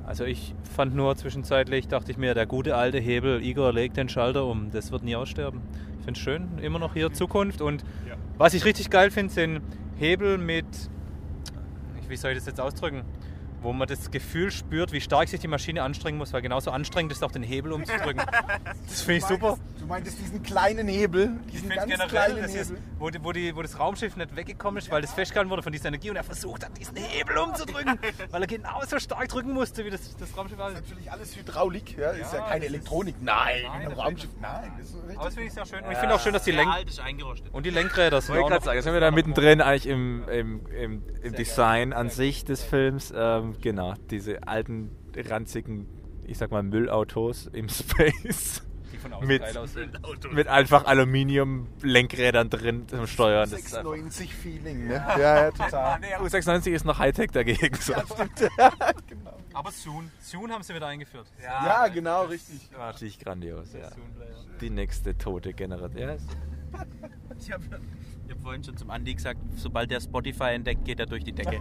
Also 0.06 0.26
ich 0.26 0.56
fand 0.76 0.96
nur 0.96 1.16
zwischenzeitlich, 1.16 1.88
dachte 1.88 2.12
ich 2.12 2.18
mir, 2.18 2.34
der 2.34 2.48
gute 2.48 2.76
alte 2.76 2.98
Hebel, 2.98 3.44
Igor 3.44 3.72
legt 3.72 3.96
den 3.96 4.10
Schalter 4.10 4.46
um, 4.46 4.72
das 4.72 4.92
wird 4.92 5.04
nie 5.04 5.16
aussterben. 5.16 5.62
Ich 6.00 6.06
finde 6.06 6.18
es 6.18 6.18
schön, 6.18 6.48
immer 6.64 6.80
noch 6.80 6.94
hier 6.94 7.14
Zukunft 7.14 7.62
und 7.62 7.84
was 8.40 8.56
ich 8.56 8.66
richtig 8.66 8.90
geil 8.90 9.12
finde, 9.12 9.32
sind 9.32 9.62
Hebel 10.00 10.40
mit, 10.40 10.66
wie 12.08 12.16
soll 12.16 12.32
ich 12.32 12.38
das 12.40 12.48
jetzt 12.48 12.60
ausdrücken, 12.60 13.04
wo 13.62 13.74
man 13.74 13.88
das 13.88 14.12
Gefühl 14.12 14.52
spürt, 14.52 14.92
wie 14.92 15.02
stark 15.02 15.28
sich 15.30 15.40
die 15.40 15.48
Maschine 15.48 15.84
anstrengen 15.84 16.18
muss, 16.18 16.32
weil 16.34 16.42
genauso 16.42 16.72
anstrengend 16.72 17.12
ist 17.12 17.18
es 17.20 17.24
auch 17.24 17.32
den 17.32 17.44
Hebel 17.44 17.72
umzudrücken. 17.74 18.22
Das 18.88 19.02
finde 19.02 19.18
ich 19.20 19.26
super. 19.26 19.58
Du 19.80 19.86
meintest 19.86 20.20
diesen 20.20 20.42
kleinen 20.44 20.88
Hebel, 20.88 21.32
Ich 21.48 21.52
diesen 21.54 21.70
finde 21.72 21.76
ganz 21.88 21.92
generell, 21.92 22.10
kleinen 22.10 22.42
das 22.42 22.54
ist, 22.56 22.70
Hebel. 22.70 22.82
wo, 22.98 23.10
die- 23.10 23.24
wo, 23.24 23.32
die, 23.32 23.56
wo 23.56 23.62
das 23.62 23.80
Raumschiff 23.80 24.16
nicht 24.18 24.36
weggekommen 24.36 24.78
ist, 24.80 24.90
weil 24.92 25.02
das 25.02 25.14
festgehalten 25.14 25.50
wurde 25.52 25.62
von 25.64 25.72
dieser 25.72 25.88
Energie 25.90 26.10
und 26.10 26.16
er 26.16 26.24
versucht 26.24 26.66
hat, 26.66 26.78
diesen 26.78 26.96
Hebel 26.98 27.38
umzudrücken, 27.38 28.00
weil 28.32 28.42
er 28.42 28.48
genauso 28.48 29.00
stark 29.00 29.28
drücken 29.30 29.54
musste, 29.54 29.86
wie 29.86 29.90
das, 29.90 30.16
das 30.18 30.36
Raumschiff 30.36 30.58
war. 30.58 30.72
Natürlich 30.72 31.12
alles 31.12 31.36
Hydraulik, 31.36 31.98
ja, 31.98 32.12
ist 32.12 32.34
ja 32.34 32.40
Ja, 32.40 32.46
keine 32.46 32.60
das 32.62 32.70
ist- 32.70 32.74
Elektronik. 32.76 33.16
Nein, 33.22 33.58
in 33.60 33.84
Nein, 33.90 33.92
Raumschiff. 33.94 34.30
Nein, 34.42 34.72
das 34.80 34.90
ist. 34.90 34.96
Aber 35.16 35.26
das 35.26 35.34
finde 35.36 35.48
ich 35.48 35.54
sehr 35.54 35.66
schön. 35.66 35.84
Und 35.84 35.92
ich 35.92 35.98
finde 35.98 36.16
auch 36.16 36.20
schön, 36.20 36.34
dass 36.34 36.44
die 36.44 36.52
Lenk 36.52 36.70
ist 36.88 37.02
und 37.52 37.66
die 37.66 37.70
Lenkräder 37.70 38.22
sind 38.22 38.36
Ich 38.36 38.42
auch 38.42 38.50
noch 38.50 38.62
sagen, 38.64 38.76
jetzt 38.76 38.84
sind 38.86 38.94
wir 38.94 39.00
da 39.00 39.12
mittendrin 39.12 39.62
eigentlich 39.62 39.88
im, 39.88 40.28
im, 40.30 40.66
im, 40.68 41.04
im 41.22 41.34
Design 41.36 41.94
an 41.94 42.10
sich 42.10 42.44
des 42.46 42.64
Films. 42.64 43.14
Ähm, 43.16 43.49
genau, 43.62 43.94
diese 44.10 44.48
alten, 44.48 44.92
ranzigen, 45.16 45.88
ich 46.26 46.38
sag 46.38 46.52
mal, 46.52 46.64
Müllautos 46.64 47.48
im 47.48 47.68
Space. 47.70 48.62
die 48.92 48.98
von 48.98 49.14
außen 49.14 49.28
mit, 49.28 49.42
geil 49.42 49.58
aussehen. 49.58 49.92
mit 50.32 50.48
einfach 50.48 50.86
Aluminium-Lenkrädern 50.86 52.50
drin 52.50 52.88
zum 52.88 53.06
Steuern. 53.08 53.50
Das 53.50 53.60
ist 53.60 53.76
einfach- 53.76 53.92
96 53.92 54.34
Feeling, 54.34 54.88
ne? 54.88 54.94
Ja, 54.96 55.20
ja, 55.20 55.52
total. 55.52 56.00
Nee, 56.00 56.16
U96 56.18 56.72
ist 56.72 56.86
noch 56.86 56.98
Hightech 57.00 57.32
dagegen. 57.32 57.76
So. 57.76 57.94
Aber 59.54 59.72
Soon. 59.72 60.10
Soon 60.22 60.52
haben 60.52 60.64
sie 60.64 60.74
wieder 60.76 60.88
eingeführt. 60.88 61.28
Ja, 61.44 61.88
genau, 61.88 62.26
richtig. 62.26 62.70
Natürlich 62.72 63.20
grandios, 63.20 63.74
ja. 63.74 63.90
Die 64.62 64.70
nächste 64.70 65.18
tote 65.18 65.54
Generation. 65.54 66.00
Ja, 66.10 66.16
Ich 67.40 67.52
habe 67.52 67.64
hab 68.30 68.42
vorhin 68.42 68.64
schon 68.64 68.78
zum 68.78 68.90
Andi 68.90 69.14
gesagt, 69.16 69.40
sobald 69.56 69.90
der 69.92 70.00
Spotify 70.02 70.52
entdeckt, 70.54 70.86
geht 70.86 71.00
er 71.00 71.06
durch 71.08 71.24
die 71.24 71.32
Decke. 71.34 71.60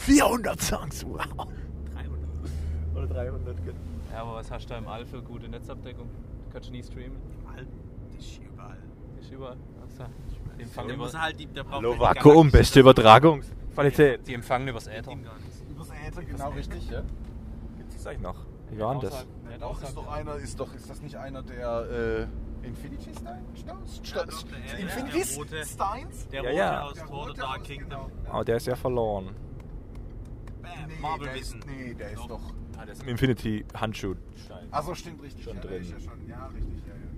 400 0.00 0.60
Songs, 0.60 1.04
wow. 1.06 1.18
300. 1.92 2.20
Oder 2.96 3.06
300, 3.06 3.56
genau. 3.64 3.78
Ja, 4.12 4.22
aber 4.22 4.34
was 4.36 4.50
hast 4.50 4.64
du 4.64 4.70
da 4.70 4.78
im 4.78 4.88
All 4.88 5.04
für 5.06 5.22
gute 5.22 5.48
Netzabdeckung? 5.48 6.08
Du 6.46 6.52
kannst 6.52 6.68
du 6.68 6.72
nie 6.72 6.82
streamen. 6.82 7.18
Alter, 7.46 7.66
Das 8.16 8.24
ist 8.24 8.38
überall. 8.42 8.76
Ist 9.20 9.30
überall. 9.30 9.56
Also, 9.82 10.04
die, 10.56 10.62
empfangen 10.62 10.94
über, 10.94 11.12
halt 11.12 11.38
die, 11.38 11.46
der 11.46 11.68
Hallo 11.70 11.98
Vakuum, 11.98 12.50
beste 12.50 12.80
Übertragungsqualität. 12.80 14.26
die 14.26 14.34
empfangen 14.34 14.68
übers 14.68 14.86
Äther. 14.86 15.12
Übers 15.70 15.88
Äther, 15.90 16.24
genau 16.24 16.48
richtig, 16.50 16.90
ja. 16.90 17.02
Gibt 17.76 17.94
es 17.94 18.06
eigentlich 18.06 18.22
noch? 18.22 18.36
Wie 18.70 18.78
war 18.78 18.92
denn 18.92 19.02
das? 19.02 19.26
Nicht 19.48 19.62
Doch, 19.62 19.82
ist 19.82 19.96
doch 19.96 20.08
einer, 20.10 20.36
ist 20.36 20.58
doch, 20.60 20.74
ist 20.74 20.88
das 20.88 21.02
nicht 21.02 21.16
einer 21.16 21.42
der, 21.42 22.26
äh, 22.62 22.66
Infinity 22.66 23.10
Stones? 23.14 24.00
Ja, 24.04 24.22
Infinity 24.78 25.18
der 25.28 25.36
rote. 25.38 25.64
Steins? 25.66 26.28
Der 26.28 26.42
Ja, 26.42 26.48
rote 26.50 26.56
ja. 26.58 26.82
aus 26.82 27.34
Dark 27.36 27.60
aus- 27.60 27.66
Kingdom. 27.66 28.10
Aber 28.28 28.44
der 28.44 28.56
ist 28.56 28.66
ja 28.66 28.76
verloren. 28.76 29.30
Bam, 30.62 30.70
Nee, 30.88 30.94
Marvel 31.00 31.26
der 31.26 31.36
ist, 31.36 31.54
Wissen. 31.54 31.60
nee, 31.66 31.94
der 31.94 32.10
ist 32.12 32.26
doch. 32.28 32.40
Ah, 32.78 32.84
der 32.84 32.92
ist 32.92 33.02
im 33.02 33.08
Infinity 33.08 33.64
Handschuh. 33.74 34.14
Achso, 34.70 34.94
stimmt 34.94 35.22
richtig. 35.22 35.44
Schon 35.44 35.56
ja, 35.56 35.60
drin. 35.62 35.82
ja 35.82 36.00
schon. 36.00 36.28
Ja, 36.28 36.46
richtig. 36.46 36.82
Ja, 36.86 36.94
ja, 36.94 37.10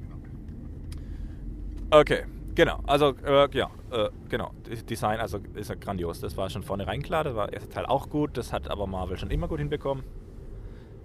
genau. 1.81 2.01
Okay, 2.01 2.25
genau. 2.55 2.81
Also, 2.87 3.15
äh, 3.25 3.49
ja, 3.57 3.71
äh, 3.91 4.09
genau. 4.29 4.53
Design 4.89 5.21
also 5.21 5.39
ist 5.55 5.69
ja 5.71 5.75
grandios. 5.77 6.21
Das 6.21 6.37
war 6.37 6.49
schon 6.51 6.63
vornherein 6.63 7.03
klar. 7.03 7.25
Das 7.25 7.35
war 7.35 7.47
der 7.47 7.55
erste 7.55 7.69
Teil 7.69 7.87
auch 7.87 8.09
gut. 8.09 8.37
Das 8.37 8.53
hat 8.53 8.71
aber 8.71 8.87
Marvel 8.87 9.19
schon 9.19 9.31
immer 9.31 9.49
gut 9.49 9.59
hinbekommen. 9.59 10.05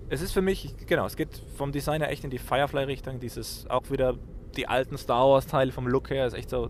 Es 0.09 0.21
ist 0.21 0.31
für 0.31 0.41
mich, 0.41 0.73
genau, 0.87 1.05
es 1.05 1.17
geht 1.17 1.35
vom 1.57 1.71
Design 1.73 2.01
her 2.01 2.09
echt 2.09 2.23
in 2.23 2.29
die 2.29 2.37
Firefly-Richtung. 2.37 3.19
Dieses 3.19 3.69
auch 3.69 3.89
wieder 3.91 4.15
die 4.55 4.67
alten 4.67 4.97
Star 4.97 5.27
Wars-Teile 5.27 5.71
vom 5.73 5.87
Look 5.87 6.09
her. 6.09 6.25
Ist 6.25 6.33
echt 6.33 6.49
so 6.49 6.69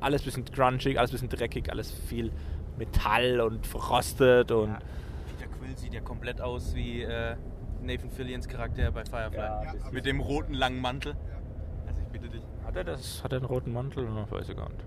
alles 0.00 0.22
bisschen 0.22 0.44
grungig, 0.44 0.98
alles 0.98 1.10
bisschen 1.10 1.28
dreckig, 1.28 1.70
alles 1.70 1.90
viel 1.90 2.30
Metall 2.78 3.40
und 3.40 3.66
verrostet 3.66 4.52
und. 4.52 4.68
Ja, 4.68 4.78
Quill 5.66 5.76
sieht 5.76 5.94
ja 5.94 6.00
komplett 6.00 6.40
aus 6.40 6.74
wie 6.74 7.02
äh, 7.02 7.36
Nathan 7.82 8.10
Fillions 8.10 8.46
Charakter 8.48 8.90
bei 8.92 9.04
Firefly. 9.04 9.38
Ja, 9.38 9.72
bisschen. 9.72 9.94
Mit 9.94 10.06
dem 10.06 10.20
roten 10.20 10.54
langen 10.54 10.80
Mantel. 10.80 11.16
Also 11.86 12.00
ich 12.02 12.08
bitte 12.08 12.28
dich. 12.28 12.42
Hat 12.64 12.76
er 12.76 12.84
das? 12.84 13.22
Hat 13.24 13.32
er 13.32 13.38
einen 13.38 13.46
roten 13.46 13.72
Mantel? 13.72 14.04
Ich 14.04 14.30
weiß 14.30 14.48
ich 14.48 14.56
gar 14.56 14.68
nicht. 14.68 14.84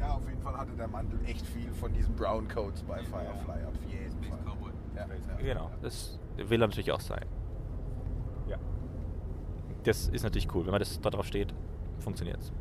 Ja, 0.00 0.14
auf 0.14 0.26
jeden 0.26 0.40
Fall 0.40 0.56
hatte 0.56 0.72
der 0.72 0.88
Mantel 0.88 1.18
echt 1.26 1.46
viel 1.46 1.72
von 1.72 1.92
diesen 1.92 2.14
Brown 2.16 2.48
Coats 2.48 2.82
bei 2.82 2.98
Firefly. 3.02 3.64
Auf 3.66 3.74
jeden 3.90 4.22
Fall. 4.24 4.38
Cowboy. 4.44 4.72
Ja, 4.96 5.06
Genau, 5.38 5.70
das 5.82 6.18
will 6.36 6.62
er 6.62 6.68
natürlich 6.68 6.92
auch 6.92 7.00
sein. 7.00 7.24
Ja. 8.48 8.56
Das 9.84 10.08
ist 10.08 10.22
natürlich 10.22 10.52
cool, 10.54 10.64
wenn 10.64 10.72
man 10.72 10.80
das 10.80 11.00
da 11.00 11.10
drauf 11.10 11.26
steht, 11.26 11.52
funktioniert 11.98 12.38
es. 12.40 12.52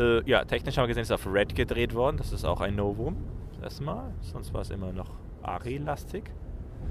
Äh, 0.00 0.28
ja, 0.28 0.44
technisch 0.44 0.76
haben 0.78 0.84
wir 0.84 0.88
gesehen, 0.88 1.02
es 1.02 1.10
ist 1.10 1.14
auf 1.14 1.26
Red 1.32 1.54
gedreht 1.54 1.94
worden. 1.94 2.16
Das 2.16 2.32
ist 2.32 2.44
auch 2.44 2.60
ein 2.60 2.76
Novum. 2.76 3.16
Das 3.60 3.80
Mal. 3.80 4.14
Sonst 4.20 4.54
war 4.54 4.60
es 4.60 4.70
immer 4.70 4.92
noch 4.92 5.10
Ari-lastig. 5.42 6.30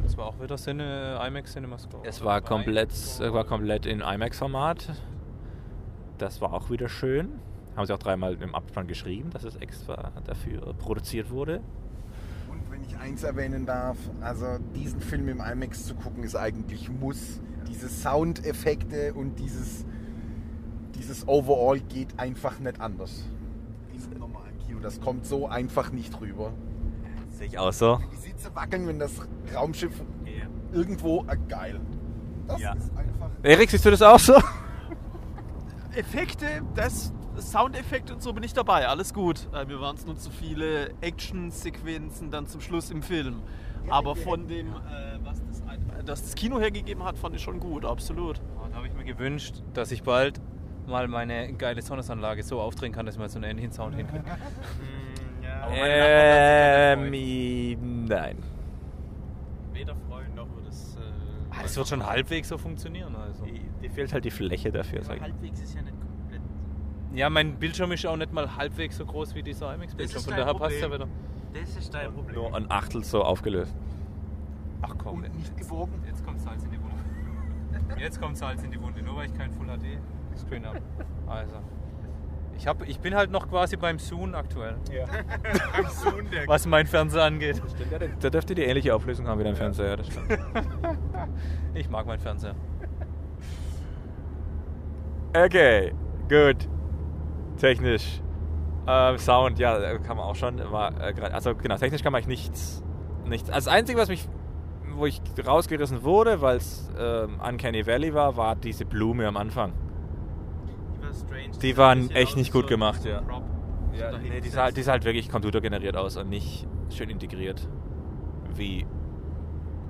Das 0.03 0.17
war 0.17 0.27
auch 0.27 0.39
wieder 0.41 0.57
Cine, 0.57 1.19
IMAX 1.25 1.53
Cinema 1.53 1.77
Score. 1.77 2.03
Es 2.05 2.23
war 2.23 2.41
komplett, 2.41 2.91
es 2.91 3.19
war 3.19 3.45
komplett 3.45 3.85
in 3.85 4.01
IMAX-Format. 4.01 4.93
Das 6.17 6.41
war 6.41 6.53
auch 6.53 6.69
wieder 6.69 6.89
schön. 6.89 7.39
Haben 7.75 7.85
sie 7.85 7.93
auch 7.93 7.99
dreimal 7.99 8.33
im 8.41 8.55
Abspann 8.55 8.87
geschrieben, 8.87 9.29
dass 9.31 9.43
es 9.43 9.55
extra 9.57 10.11
dafür 10.25 10.73
produziert 10.73 11.29
wurde. 11.29 11.61
Und 12.49 12.71
wenn 12.71 12.83
ich 12.83 12.97
eins 12.97 13.23
erwähnen 13.23 13.65
darf, 13.65 13.97
also 14.21 14.57
diesen 14.75 14.99
Film 14.99 15.27
im 15.29 15.41
IMAX 15.41 15.85
zu 15.85 15.95
gucken, 15.95 16.23
ist 16.23 16.35
eigentlich 16.35 16.89
Muss. 16.89 17.39
Diese 17.67 17.89
Soundeffekte 17.89 19.13
und 19.13 19.37
dieses, 19.37 19.85
dieses 20.95 21.27
Overall 21.27 21.79
geht 21.79 22.17
einfach 22.17 22.59
nicht 22.59 22.79
anders. 22.79 23.25
Im 24.11 24.19
normalen 24.19 24.57
Kino. 24.59 24.79
Das 24.79 25.01
kommt 25.01 25.25
so 25.25 25.47
einfach 25.47 25.91
nicht 25.91 26.19
rüber. 26.21 26.53
Sehe 27.37 27.47
ich 27.47 27.57
auch 27.59 27.71
so. 27.73 27.99
Die 28.11 28.15
Sitze 28.15 28.49
wackeln, 28.55 28.87
wenn 28.87 28.99
das 28.99 29.11
Raumschiff 29.53 30.01
irgendwo. 30.73 31.23
Äh, 31.27 31.37
geil. 31.47 31.79
Das 32.47 32.59
Ja. 32.59 32.73
ist 32.73 32.89
einfach. 32.97 33.29
Erik, 33.43 33.69
siehst 33.69 33.85
du 33.85 33.91
das 33.91 34.01
auch 34.01 34.19
so? 34.19 34.33
Effekte, 35.95 36.45
das 36.75 37.11
Soundeffekte 37.37 38.13
und 38.13 38.21
so 38.23 38.33
bin 38.33 38.43
ich 38.43 38.53
dabei, 38.53 38.87
alles 38.87 39.13
gut. 39.13 39.47
Äh, 39.53 39.65
Mir 39.65 39.79
waren 39.79 39.95
es 39.95 40.05
nur 40.05 40.15
zu 40.17 40.31
viele 40.31 40.89
Action-Sequenzen 41.01 42.31
dann 42.31 42.47
zum 42.47 42.61
Schluss 42.61 42.89
im 42.91 43.01
Film. 43.03 43.41
Aber 43.89 44.15
von 44.15 44.47
dem, 44.47 44.67
äh, 44.67 45.17
was 45.23 45.41
das, 45.47 45.61
ein- 45.67 45.85
das, 46.05 46.21
das 46.23 46.35
Kino 46.35 46.59
hergegeben 46.59 47.03
hat, 47.03 47.17
fand 47.17 47.35
ich 47.35 47.41
schon 47.41 47.59
gut, 47.59 47.85
absolut. 47.85 48.39
Und 48.63 48.71
da 48.71 48.77
habe 48.77 48.87
ich 48.87 48.93
mir 48.93 49.05
gewünscht, 49.05 49.63
dass 49.73 49.91
ich 49.91 50.03
bald 50.03 50.41
mal 50.87 51.07
meine 51.07 51.53
geile 51.53 51.81
Sonnesanlage 51.81 52.43
so 52.43 52.59
aufdrehen 52.59 52.91
kann, 52.91 53.05
dass 53.05 53.15
ich 53.15 53.19
mal 53.19 53.29
so 53.29 53.37
einen 53.39 53.51
ähnlichen 53.51 53.71
Sound 53.71 53.95
hinkriege. 53.95 54.23
Ähm, 56.93 57.13
i- 57.13 57.77
nein. 57.81 58.37
Weder 59.73 59.95
freuen 59.95 60.33
noch 60.35 60.47
wird 60.55 60.67
es. 60.67 60.95
Äh, 60.95 61.63
Es 61.65 61.77
wird 61.77 61.87
schon 61.87 62.05
halbwegs 62.05 62.49
so 62.49 62.57
funktionieren. 62.57 63.15
Also. 63.15 63.45
Die, 63.45 63.61
die 63.81 63.89
fehlt 63.89 64.13
halt 64.13 64.25
die 64.25 64.31
Fläche 64.31 64.71
dafür, 64.71 65.03
sag 65.03 65.17
ich. 65.17 65.21
halbwegs 65.23 65.59
ist 65.61 65.75
ja 65.75 65.81
nicht 65.81 65.95
komplett. 65.99 66.41
Ja, 67.13 67.29
mein 67.29 67.55
Bildschirm 67.57 67.91
ist 67.91 68.05
auch 68.05 68.17
nicht 68.17 68.33
mal 68.33 68.55
halbwegs 68.55 68.97
so 68.97 69.05
groß 69.05 69.33
wie 69.35 69.43
dieser 69.43 69.73
IMAX-Bildschirm. 69.75 70.23
Von 70.23 70.35
daher 70.35 70.53
passt 70.53 70.79
ja 70.79 70.87
Problem. 70.87 71.09
wieder. 71.09 71.59
Das 71.61 71.75
ist 71.77 71.93
dein 71.93 72.13
Problem. 72.13 72.35
Nur 72.35 72.55
ein 72.55 72.69
Achtel 72.69 73.03
so 73.03 73.23
aufgelöst. 73.23 73.75
Ach 74.81 74.93
komm, 74.97 75.23
Und 75.23 75.35
nicht 75.35 75.57
gewogen. 75.57 75.93
jetzt 76.05 76.23
kommt 76.25 76.39
Salz 76.41 76.63
in 76.63 76.71
die 76.71 76.77
Wunde. 76.81 76.93
Jetzt 77.99 78.21
kommt 78.21 78.37
Salz 78.37 78.61
in 78.63 78.69
die 78.71 78.81
Wunde, 78.81 79.01
nur 79.01 79.15
weil 79.15 79.25
ich 79.27 79.33
kein 79.33 79.51
Full 79.51 79.65
HD 79.67 79.97
Screen 80.37 80.65
habe. 80.65 80.81
Also. 81.25 81.55
Ich, 82.57 82.65
hab, 82.65 82.87
ich 82.87 82.99
bin 82.99 83.13
halt 83.13 83.31
noch 83.31 83.47
quasi 83.47 83.77
beim 83.77 83.99
Zoom 83.99 84.33
aktuell. 84.33 84.75
Was 86.47 86.65
mein 86.65 86.87
Fernseher 86.87 87.23
angeht. 87.23 87.61
Da 88.19 88.29
dürfte 88.29 88.55
die 88.55 88.63
ähnliche 88.63 88.95
Auflösung 88.95 89.27
haben 89.27 89.39
wie 89.39 89.43
dein 89.43 89.55
Fernseher, 89.55 89.97
das 89.97 90.07
stimmt. 90.07 90.27
Ich 91.75 91.89
mag 91.89 92.07
meinen 92.07 92.19
Fernseher. 92.19 92.55
Okay, 95.35 95.93
gut. 96.27 96.67
Technisch. 97.57 98.21
Ähm, 98.87 99.17
Sound, 99.19 99.59
ja, 99.59 99.77
äh, 99.77 99.99
kann 99.99 100.17
man 100.17 100.25
auch 100.25 100.35
schon. 100.35 100.59
War, 100.71 100.99
äh, 100.99 101.13
also 101.31 101.53
genau, 101.53 101.77
technisch 101.77 102.01
kann 102.01 102.11
man 102.11 102.23
eigentlich 102.23 102.49
nichts. 102.49 102.83
nichts. 103.25 103.49
Also 103.51 103.69
das 103.69 103.77
Einzige, 103.77 103.99
was 103.99 104.09
mich, 104.09 104.27
wo 104.95 105.05
ich 105.05 105.21
rausgerissen 105.45 106.03
wurde, 106.03 106.41
weil 106.41 106.57
es 106.57 106.89
ähm, 106.97 107.39
Uncanny 107.39 107.85
Valley 107.85 108.15
war, 108.15 108.37
war 108.37 108.55
diese 108.55 108.85
Blume 108.85 109.27
am 109.27 109.37
Anfang. 109.37 109.73
Die 111.61 111.77
waren 111.77 112.09
echt 112.11 112.35
nicht 112.37 112.51
gut 112.51 112.63
so- 112.63 112.67
gemacht, 112.69 113.03
ja. 113.05 113.21
Ja, 113.97 114.17
nee, 114.17 114.41
die 114.41 114.49
sah, 114.49 114.63
halt- 114.63 114.77
die 114.77 114.83
sah 114.83 114.91
halt 114.93 115.05
wirklich 115.05 115.29
computergeneriert 115.29 115.97
aus 115.97 116.17
und 116.17 116.29
nicht 116.29 116.67
schön 116.89 117.09
integriert. 117.09 117.67
Wie 118.55 118.85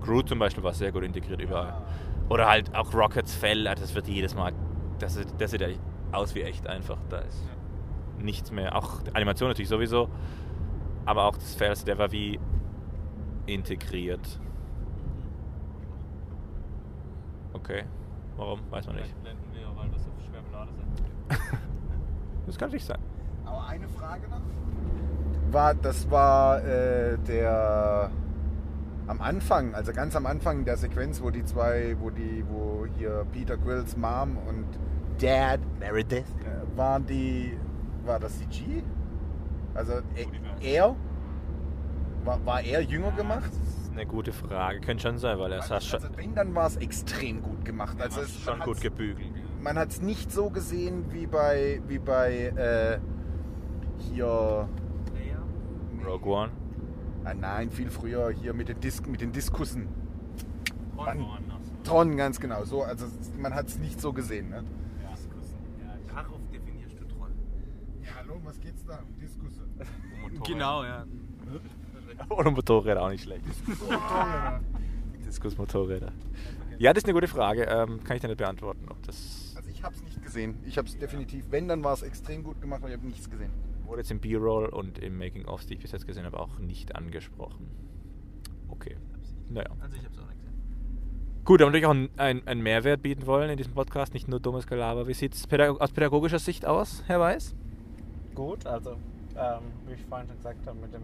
Groot 0.01 0.29
zum 0.29 0.39
Beispiel 0.39 0.63
war 0.63 0.73
sehr 0.73 0.91
gut 0.91 1.03
integriert 1.03 1.41
überall. 1.41 1.81
Oder 2.29 2.47
halt 2.47 2.73
auch 2.75 2.93
Rockets 2.93 3.33
Fell, 3.35 3.67
also 3.67 3.81
das 3.83 3.93
wird 3.95 4.07
jedes 4.07 4.33
Mal. 4.35 4.53
Das, 4.99 5.15
sieht- 5.15 5.33
das 5.39 5.51
sieht 5.51 5.61
ja 5.61 5.67
aus 6.11 6.35
wie 6.35 6.41
echt 6.41 6.67
einfach. 6.67 6.97
Da 7.09 7.19
ist 7.19 7.43
nichts 8.19 8.51
mehr. 8.51 8.75
Auch 8.75 9.01
die 9.01 9.13
Animation 9.15 9.49
natürlich 9.49 9.69
sowieso. 9.69 10.09
Aber 11.05 11.25
auch 11.25 11.35
das 11.35 11.55
Fell, 11.55 11.73
der 11.85 11.97
war 11.97 12.11
wie 12.11 12.39
integriert. 13.45 14.39
Okay. 17.53 17.83
Warum? 18.37 18.59
Weiß 18.69 18.85
man 18.87 18.95
nicht. 18.97 19.07
Vielleicht 19.07 19.23
blenden 19.23 19.43
wir, 19.53 19.61
schwer 19.61 19.69
beladen 19.71 19.99
sind. 19.99 20.13
Das 22.45 22.57
kann 22.57 22.69
natürlich 22.69 22.85
sein. 22.85 22.97
Aber 23.45 23.67
eine 23.67 23.87
Frage 23.89 24.21
noch. 24.29 24.41
War, 25.51 25.73
das 25.75 26.09
war 26.09 26.63
äh, 26.65 27.17
der 27.27 28.09
am 29.07 29.21
Anfang, 29.21 29.73
also 29.73 29.91
ganz 29.93 30.15
am 30.15 30.25
Anfang 30.25 30.65
der 30.65 30.77
Sequenz, 30.77 31.21
wo 31.21 31.29
die 31.29 31.43
zwei, 31.43 31.95
wo 31.99 32.09
die, 32.09 32.43
wo 32.49 32.85
hier 32.97 33.25
Peter 33.31 33.57
Quills 33.57 33.95
Mom 33.97 34.37
und 34.47 34.65
Dad 35.21 35.59
Meredith? 35.79 36.25
äh, 36.45 36.77
waren 36.77 37.05
die, 37.05 37.57
war 38.05 38.19
das 38.19 38.37
CG? 38.39 38.83
Also 39.73 39.93
e- 40.15 40.27
er? 40.61 40.95
War, 42.25 42.45
war 42.45 42.61
er 42.61 42.81
jünger 42.81 43.11
gemacht? 43.11 43.49
Das 43.49 43.83
ist 43.83 43.91
eine 43.91 44.05
gute 44.05 44.31
Frage. 44.33 44.81
Könnte 44.81 45.03
schon 45.03 45.17
sein, 45.17 45.39
weil 45.39 45.51
er 45.53 45.61
Also, 45.61 45.75
sah 45.75 45.81
schon, 45.81 46.03
also 46.03 46.17
wenn, 46.17 46.35
dann 46.35 46.53
war 46.53 46.67
es 46.67 46.75
extrem 46.77 47.41
gut 47.41 47.63
gemacht. 47.63 47.95
Also 48.01 48.21
es, 48.21 48.39
schon 48.41 48.59
gut 48.59 48.81
gebügelt. 48.81 49.31
Man 49.61 49.77
hat 49.77 49.89
es 49.89 50.01
nicht 50.01 50.31
so 50.31 50.49
gesehen 50.49 51.05
wie 51.11 51.27
bei, 51.27 51.81
wie 51.87 51.99
bei 51.99 52.47
äh, 52.55 52.99
hier. 53.99 54.67
Rogue 56.05 56.31
One. 56.31 56.51
Ah, 57.25 57.33
nein, 57.33 57.69
viel 57.69 57.89
früher 57.89 58.31
hier 58.31 58.53
mit 58.53 58.69
den, 58.69 58.79
Dis 58.79 59.05
mit 59.05 59.19
den 59.19 59.33
Diskussen. 59.33 59.87
Tron 60.95 61.05
Mann. 61.05 61.19
woanders. 61.19 61.73
Tron, 61.83 62.15
ganz 62.15 62.39
genau. 62.39 62.63
So, 62.63 62.83
also 62.83 63.05
man 63.37 63.53
hat 63.53 63.67
es 63.67 63.77
nicht 63.77 63.99
so 63.99 64.13
gesehen. 64.13 64.49
Ne? 64.49 64.63
Ja, 65.03 66.13
darauf 66.15 66.39
definierst 66.51 66.95
du 66.99 67.05
Tron. 67.05 67.31
Ja, 68.01 68.11
hallo, 68.21 68.39
was 68.45 68.59
geht's 68.61 68.85
da? 68.85 68.99
Um 68.99 69.19
Diskusse. 69.19 69.63
Genau, 70.45 70.83
ja. 70.83 71.05
Oder 72.29 72.51
Motorräder 72.51 73.01
auch 73.01 73.09
nicht 73.09 73.23
schlecht. 73.23 73.43
Diskusmotorräder. 75.25 76.13
Ja, 76.77 76.93
das 76.93 77.01
ist 77.03 77.05
eine 77.05 77.13
gute 77.13 77.27
Frage. 77.27 77.63
Ähm, 77.63 78.03
kann 78.03 78.15
ich 78.15 78.21
dir 78.21 78.27
nicht 78.29 78.37
beantworten, 78.37 78.85
ob 78.89 79.01
das 79.03 79.53
Also 79.57 79.69
ich 79.69 79.83
habe 79.83 79.93
es 79.95 80.03
nicht 80.03 80.23
gesehen. 80.38 80.56
Ich 80.65 80.78
habe 80.78 80.88
es 80.88 80.97
definitiv, 80.97 81.45
wenn, 81.50 81.67
dann 81.67 81.84
war 81.84 81.93
es 81.93 82.04
extrem 82.04 82.43
gut 82.43 82.62
gemacht, 82.62 82.82
aber 82.82 82.89
ich 82.89 82.97
habe 82.97 83.08
nichts 83.08 83.30
gesehen. 83.30 83.52
wurde 83.86 84.02
jetzt 84.02 84.12
im 84.12 84.19
B-Roll 84.19 84.67
und 84.67 85.00
im 85.00 85.17
Making-of, 85.17 85.65
die 85.65 85.76
ich 85.76 85.80
bis 85.80 85.91
jetzt 85.91 86.06
gesehen 86.06 86.26
habe, 86.26 86.39
auch 86.39 86.60
nicht 86.60 86.95
angesprochen. 86.95 87.67
Okay. 88.69 88.97
Naja. 89.50 89.69
Also 89.80 89.95
ich 89.95 90.06
hab's 90.06 90.19
auch 90.19 90.28
nicht 90.28 90.39
gesehen. 90.41 91.41
Gut, 91.45 91.62
aber 91.62 91.71
natürlich 91.71 91.86
auch 91.86 92.21
einen, 92.21 92.47
einen 92.47 92.62
Mehrwert 92.62 93.02
bieten 93.02 93.26
wollen 93.26 93.50
in 93.50 93.58
diesem 93.58 93.73
Podcast, 93.73 94.13
nicht 94.13 94.28
nur 94.28 94.39
dummes 94.39 94.67
Gelaber. 94.67 95.08
Wie 95.08 95.13
sieht 95.13 95.34
es 95.34 95.47
pädag 95.47 95.80
aus 95.80 95.91
pädagogischer 95.91 96.39
Sicht 96.39 96.65
aus, 96.65 97.04
Herr 97.08 97.19
Weiß? 97.19 97.56
Gut, 98.36 98.65
also 98.67 98.91
ähm, 99.36 99.62
wie 99.88 99.93
ich 99.93 100.06
vorhin 100.06 100.28
schon 100.28 100.38
gesagt 100.38 100.67
habe, 100.67 100.78
mit 100.80 100.93
dem 100.93 101.04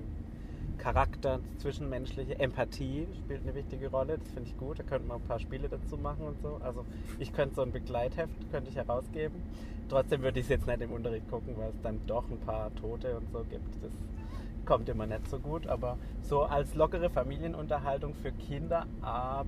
Charakter, 0.77 1.39
zwischenmenschliche 1.57 2.39
Empathie 2.39 3.07
spielt 3.23 3.43
eine 3.43 3.55
wichtige 3.55 3.89
Rolle. 3.89 4.17
Das 4.17 4.31
finde 4.31 4.49
ich 4.49 4.57
gut. 4.57 4.79
Da 4.79 4.83
könnte 4.83 5.07
man 5.07 5.17
ein 5.21 5.27
paar 5.27 5.39
Spiele 5.39 5.69
dazu 5.69 5.97
machen 5.97 6.25
und 6.25 6.41
so. 6.41 6.59
Also 6.63 6.85
ich 7.19 7.33
könnte 7.33 7.55
so 7.55 7.61
ein 7.61 7.71
Begleitheft 7.71 8.33
könnte 8.51 8.69
ich 8.69 8.75
herausgeben. 8.75 9.41
Trotzdem 9.89 10.21
würde 10.21 10.39
ich 10.39 10.45
es 10.45 10.49
jetzt 10.49 10.67
nicht 10.67 10.81
im 10.81 10.91
Unterricht 10.91 11.29
gucken, 11.29 11.55
weil 11.57 11.69
es 11.69 11.81
dann 11.81 11.99
doch 12.07 12.29
ein 12.29 12.39
paar 12.39 12.73
Tote 12.75 13.17
und 13.17 13.31
so 13.31 13.43
gibt. 13.49 13.83
Das 13.83 13.91
kommt 14.65 14.89
immer 14.89 15.05
nicht 15.05 15.27
so 15.29 15.39
gut. 15.39 15.67
Aber 15.67 15.97
so 16.21 16.43
als 16.43 16.73
lockere 16.75 17.09
Familienunterhaltung 17.09 18.13
für 18.15 18.31
Kinder 18.31 18.85
ab. 19.01 19.47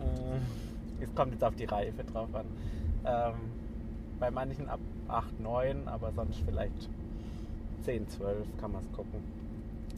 Äh, 0.00 1.04
es 1.04 1.14
kommt 1.14 1.32
jetzt 1.32 1.44
auf 1.44 1.54
die 1.56 1.64
Reife 1.64 2.04
drauf 2.04 2.28
an. 2.34 2.46
Ähm, 3.04 3.34
bei 4.20 4.30
manchen 4.30 4.68
ab 4.68 4.78
8, 5.08 5.40
9, 5.40 5.88
aber 5.88 6.12
sonst 6.12 6.40
vielleicht 6.46 6.88
10, 7.84 8.08
12 8.08 8.46
kann 8.60 8.72
man 8.72 8.82
es 8.82 8.92
gucken. 8.92 9.41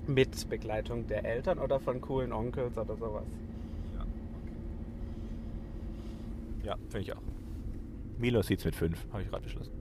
Mit 0.06 0.48
Begleitung 0.48 1.06
der 1.06 1.24
Eltern 1.24 1.58
oder 1.58 1.80
von 1.80 2.00
coolen 2.00 2.32
Onkels 2.32 2.76
oder 2.76 2.96
sowas. 2.96 3.26
Ja, 6.62 6.76
finde 6.88 7.00
ich 7.00 7.12
auch. 7.12 7.22
Milo 8.18 8.42
sieht's 8.42 8.64
mit 8.64 8.74
5, 8.74 9.06
habe 9.12 9.22
ich 9.22 9.30
gerade 9.30 9.42
beschlossen. 9.42 9.72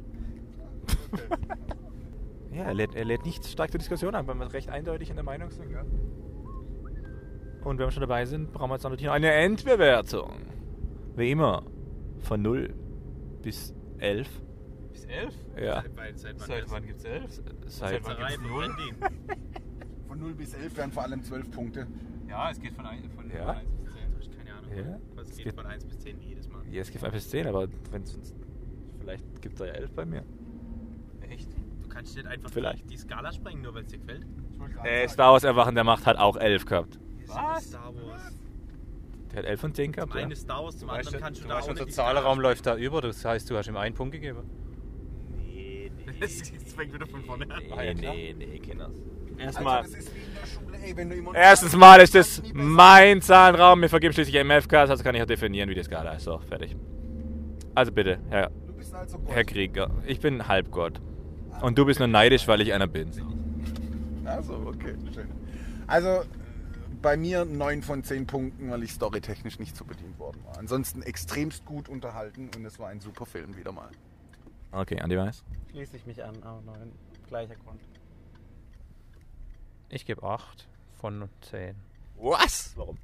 ja, 2.51 2.63
er 2.63 2.73
lädt, 2.73 2.95
er 2.95 3.05
lädt 3.05 3.25
nicht 3.25 3.45
stark 3.45 3.71
zur 3.71 3.79
Diskussion 3.79 4.15
ein, 4.15 4.27
weil 4.27 4.35
wir 4.35 4.51
recht 4.51 4.69
eindeutig 4.69 5.09
in 5.09 5.15
der 5.15 5.23
Meinung 5.23 5.49
sind. 5.49 5.71
Ja. 5.71 5.81
Und 7.63 7.77
wenn 7.79 7.87
wir 7.87 7.91
schon 7.91 8.01
dabei 8.01 8.25
sind, 8.25 8.51
brauchen 8.51 8.69
wir 8.69 8.75
jetzt 8.75 8.83
natürlich 8.83 9.05
noch 9.05 9.13
eine 9.13 9.31
Endbewertung. 9.31 10.33
Wie 11.15 11.31
immer. 11.31 11.63
Von 12.19 12.41
0 12.41 12.73
bis 13.41 13.73
11. 13.99 14.27
Bis 14.91 15.05
11? 15.05 15.33
Ja. 15.61 15.83
Seit, 15.95 16.19
seit, 16.19 16.39
wann, 16.39 16.47
Seit 16.47 16.71
wann 16.71 16.85
gibt's 16.85 17.03
elf? 17.03 17.41
Seit, 17.67 18.03
wann 18.03 18.17
gibt's 18.17 18.39
null? 18.41 18.75
Von 20.13 20.19
0 20.21 20.33
bis 20.35 20.53
11 20.53 20.77
wären 20.77 20.91
vor 20.91 21.01
allem 21.01 21.23
12 21.23 21.49
Punkte. 21.49 21.87
Ja, 22.29 22.51
es 22.51 22.59
geht 22.61 22.73
von, 22.73 22.85
ein, 22.85 23.09
von 23.15 23.31
Ja? 23.31 23.49
1 23.49 23.65
bis 23.83 23.93
10. 23.93 24.01
Ich 24.21 24.37
keine 24.37 24.53
Ahnung. 24.53 24.71
Ja? 24.77 24.99
Was 25.15 25.29
Es 25.29 25.37
geht, 25.37 25.45
geht- 25.45 25.55
von 25.55 25.65
1 25.65 25.85
bis 25.85 25.99
10 26.01 26.21
jedes 26.21 26.47
Mal. 26.49 26.61
ja, 26.71 26.81
es 26.81 26.91
gibt 26.91 27.03
1 27.03 27.13
bis 27.13 27.29
10, 27.31 27.47
aber 27.47 27.67
wenn's, 27.89 28.15
vielleicht 28.99 29.41
gibt 29.41 29.55
es 29.55 29.59
da 29.59 29.65
ja 29.65 29.71
11 29.73 29.91
bei 29.93 30.05
mir. 30.05 30.23
Echt? 31.27 31.49
Du 31.81 31.89
kannst 31.89 32.15
nicht 32.15 32.27
einfach 32.27 32.51
Vielleicht. 32.51 32.87
Die, 32.91 32.95
Skala 32.97 33.31
sprengen, 33.31 33.63
nur 33.63 33.73
weil 33.73 33.85
es 33.85 33.87
dir 33.89 33.97
gefällt. 33.97 34.23
Äh, 34.83 35.07
Star 35.07 35.31
Wars 35.33 35.43
Erwachen 35.45 35.73
der 35.73 35.83
Macht 35.83 36.05
hat 36.05 36.17
auch 36.17 36.37
11 36.37 36.65
gehabt. 36.67 36.99
Was? 37.25 37.65
Star 37.69 37.91
Wars. 37.95 38.37
Der 39.31 39.39
hat 39.39 39.45
11 39.45 39.61
von 39.61 39.73
10 39.73 39.91
gehabt, 39.93 40.11
Zum 40.11 40.17
ja? 40.19 40.23
einen 40.25 40.31
ist 40.31 40.41
Star 40.41 40.63
Wars, 40.63 40.77
zum 40.77 40.89
Du 40.89 40.93
weißt, 40.93 41.07
anderen 41.07 41.19
ja- 41.21 41.25
kannst 41.25 41.39
du 41.39 41.43
du 41.45 41.49
da 41.49 41.55
weißt 41.55 41.65
auch 41.65 41.71
unser 41.71 41.87
Zahlenraum 41.87 42.39
läuft 42.39 42.67
da 42.67 42.77
über, 42.77 43.01
das 43.01 43.25
heißt, 43.25 43.49
du 43.49 43.57
hast 43.57 43.67
ihm 43.67 43.77
einen 43.77 43.95
Punkt 43.95 44.11
gegeben. 44.13 44.43
Nee, 45.35 45.91
nee. 46.05 46.13
Es 46.21 46.51
fängt 46.75 46.93
wieder 46.93 47.07
von 47.07 47.23
vorne 47.23 47.49
an. 47.51 47.63
Nee, 47.63 47.93
nee, 47.95 48.35
nee, 48.37 48.59
Kinders. 48.59 49.01
Also 49.33 49.43
Erstmal. 49.45 49.81
das 49.83 49.91
ist 49.91 50.13
wie 50.15 50.19
in 50.19 50.33
der 50.33 50.47
Schule, 50.47 50.77
ey, 50.83 50.97
wenn 50.97 51.09
du 51.09 51.15
immer 51.15 51.35
Erstens 51.35 51.75
mal 51.75 52.01
ist 52.01 52.15
das 52.15 52.41
mein 52.53 53.21
Zahlenraum. 53.21 53.81
Wir 53.81 53.89
vergeben 53.89 54.13
schließlich 54.13 54.43
MFKs, 54.43 54.89
also 54.89 55.03
kann 55.03 55.15
ich 55.15 55.21
auch 55.21 55.27
definieren, 55.27 55.69
wie 55.69 55.75
die 55.75 55.83
Skala 55.83 56.13
ist. 56.13 56.23
So, 56.23 56.39
fertig. 56.39 56.75
Also 57.75 57.91
bitte, 57.91 58.19
Herr, 58.29 58.49
Du 58.67 58.73
bist 58.73 58.93
also 58.93 59.17
Gott. 59.17 59.33
Herr 59.35 59.43
Krieger. 59.43 59.89
Ich 60.05 60.19
bin 60.19 60.47
Halbgott. 60.47 61.01
Und 61.61 61.77
du 61.77 61.85
bist 61.85 61.99
nur 61.99 62.07
neidisch, 62.07 62.47
weil 62.47 62.61
ich 62.61 62.73
einer 62.73 62.87
bin. 62.87 63.11
Also, 64.25 64.53
okay, 64.65 64.95
schön. 65.13 65.27
Also, 65.87 66.23
bei 67.01 67.17
mir 67.17 67.45
9 67.45 67.81
von 67.81 68.03
10 68.03 68.25
Punkten, 68.27 68.71
weil 68.71 68.83
ich 68.83 68.91
storytechnisch 68.91 69.59
nicht 69.59 69.75
so 69.75 69.83
bedient 69.85 70.17
worden 70.19 70.39
war. 70.45 70.57
Ansonsten 70.57 71.01
extremst 71.01 71.65
gut 71.65 71.89
unterhalten 71.89 72.49
und 72.55 72.65
es 72.65 72.79
war 72.79 72.89
ein 72.89 72.99
super 73.01 73.25
Film 73.25 73.55
wieder 73.57 73.71
mal. 73.71 73.89
Okay, 74.71 74.99
Andi 74.99 75.17
Weiß. 75.17 75.43
Schließe 75.71 75.97
ich 75.97 76.05
mich 76.05 76.23
an. 76.23 76.35
Auch 76.43 76.61
neun. 76.65 76.91
Gleicher 77.27 77.55
Grund. 77.55 77.79
Ich 79.93 80.07
gebe 80.07 80.23
8 80.23 80.67
von 80.99 81.29
10. 81.41 81.75
Was? 82.17 82.73
Warum? 82.75 82.97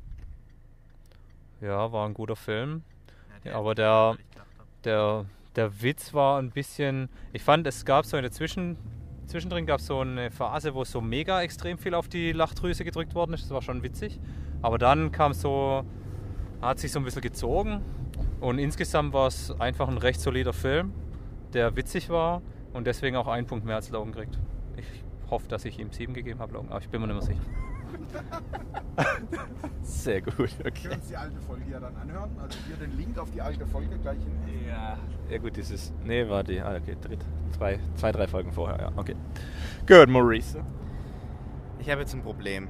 Ja, 1.62 1.92
war 1.92 2.08
ein 2.08 2.16
guter 2.16 2.36
Film. 2.36 2.82
Ja, 3.44 3.52
Ja, 3.52 3.58
aber 3.60 3.76
der, 3.76 4.18
der, 4.84 5.26
der 5.56 5.84
Witz 5.84 6.16
war 6.16 6.42
ein 6.42 6.50
bisschen. 6.50 7.10
Ich 7.32 7.44
fand, 7.44 7.68
es 7.68 7.86
gab 7.86 8.08
so 8.08 8.18
in 8.18 8.24
der 8.24 8.32
Zwischen, 8.32 8.76
Zwischendrin 9.28 9.68
gab 9.68 9.82
es 9.82 9.86
so 9.86 10.00
eine 10.00 10.32
Phase, 10.32 10.74
wo 10.74 10.84
so 10.84 11.00
mega 11.00 11.44
extrem 11.44 11.78
viel 11.78 11.94
auf 11.94 12.08
die 12.10 12.32
Lachdrüse 12.32 12.84
gedrückt 12.84 13.14
worden 13.14 13.36
ist. 13.36 13.44
Das 13.44 13.52
war 13.52 13.62
schon 13.62 13.84
witzig. 13.84 14.20
Aber 14.64 14.80
dann 14.80 15.12
kam 15.12 15.34
so. 15.34 15.86
Hat 16.60 16.80
sich 16.80 16.92
so 16.92 17.00
ein 17.00 17.06
bisschen 17.06 17.22
gezogen. 17.22 17.84
Und 18.40 18.58
insgesamt 18.58 19.14
war 19.14 19.28
es 19.28 19.52
einfach 19.62 19.90
ein 19.90 20.00
recht 20.00 20.20
solider 20.20 20.54
Film, 20.54 20.92
der 21.54 21.76
witzig 21.76 22.10
war 22.10 22.42
und 22.74 22.88
deswegen 22.88 23.16
auch 23.16 23.28
einen 23.28 23.46
Punkt 23.46 23.64
mehr 23.64 23.76
als 23.76 23.92
Logan 23.92 24.12
kriegt. 24.12 24.40
Ich 25.30 25.32
hoffe, 25.32 25.48
dass 25.48 25.64
ich 25.64 25.78
ihm 25.78 25.92
7 25.92 26.16
gegeben 26.16 26.40
habe, 26.40 26.54
Logan, 26.54 26.72
aber 26.72 26.82
ich 26.82 26.90
bin 26.90 27.02
mir 27.02 27.06
nicht 27.06 27.18
mehr 27.18 27.22
sicher. 27.22 27.40
Sehr 29.84 30.22
gut, 30.24 30.58
Wir 30.58 30.66
okay. 30.66 30.90
uns 30.90 31.08
die 31.08 31.16
alte 31.16 31.40
Folge 31.42 31.66
ja 31.70 31.80
dann 31.80 31.96
anhören. 31.98 32.32
Also 32.42 32.58
hier 32.66 32.76
den 32.78 32.98
Link 32.98 33.16
auf 33.20 33.30
die 33.30 33.40
alte 33.40 33.68
Folge 33.68 33.96
gleich 34.00 34.18
in. 34.18 34.68
Ja. 34.68 34.98
Ja 35.30 35.38
gut, 35.38 35.56
dieses. 35.56 35.94
Nee, 36.04 36.28
warte. 36.28 36.66
Ah, 36.66 36.76
okay, 36.78 36.98
dritt. 37.00 37.24
Zwei, 37.56 37.80
zwei, 37.94 38.12
drei 38.12 38.28
Folgen 38.28 38.52
vorher, 38.52 38.80
ja. 38.80 38.92
Okay. 38.96 39.16
Gut, 39.88 40.10
Maurice. 40.10 40.66
Ich 41.78 41.92
habe 41.92 42.02
jetzt 42.02 42.16
ein 42.16 42.24
Problem. 42.24 42.68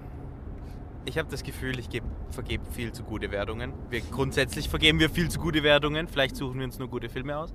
Ich 1.06 1.18
habe 1.18 1.30
das 1.32 1.44
Gefühl, 1.44 1.80
ich 1.80 1.88
geb, 1.90 2.04
vergebe 2.32 2.66
viel 2.72 2.92
zu 2.92 3.04
gute 3.06 3.32
Wertungen. 3.32 3.72
Wir, 3.90 4.02
grundsätzlich 4.02 4.68
vergeben 4.68 5.00
wir 5.00 5.10
viel 5.10 5.30
zu 5.30 5.40
gute 5.40 5.64
Wertungen. 5.64 6.10
Vielleicht 6.10 6.36
suchen 6.36 6.58
wir 6.60 6.66
uns 6.66 6.78
nur 6.78 6.90
gute 6.90 7.08
Filme 7.08 7.38
aus. 7.38 7.54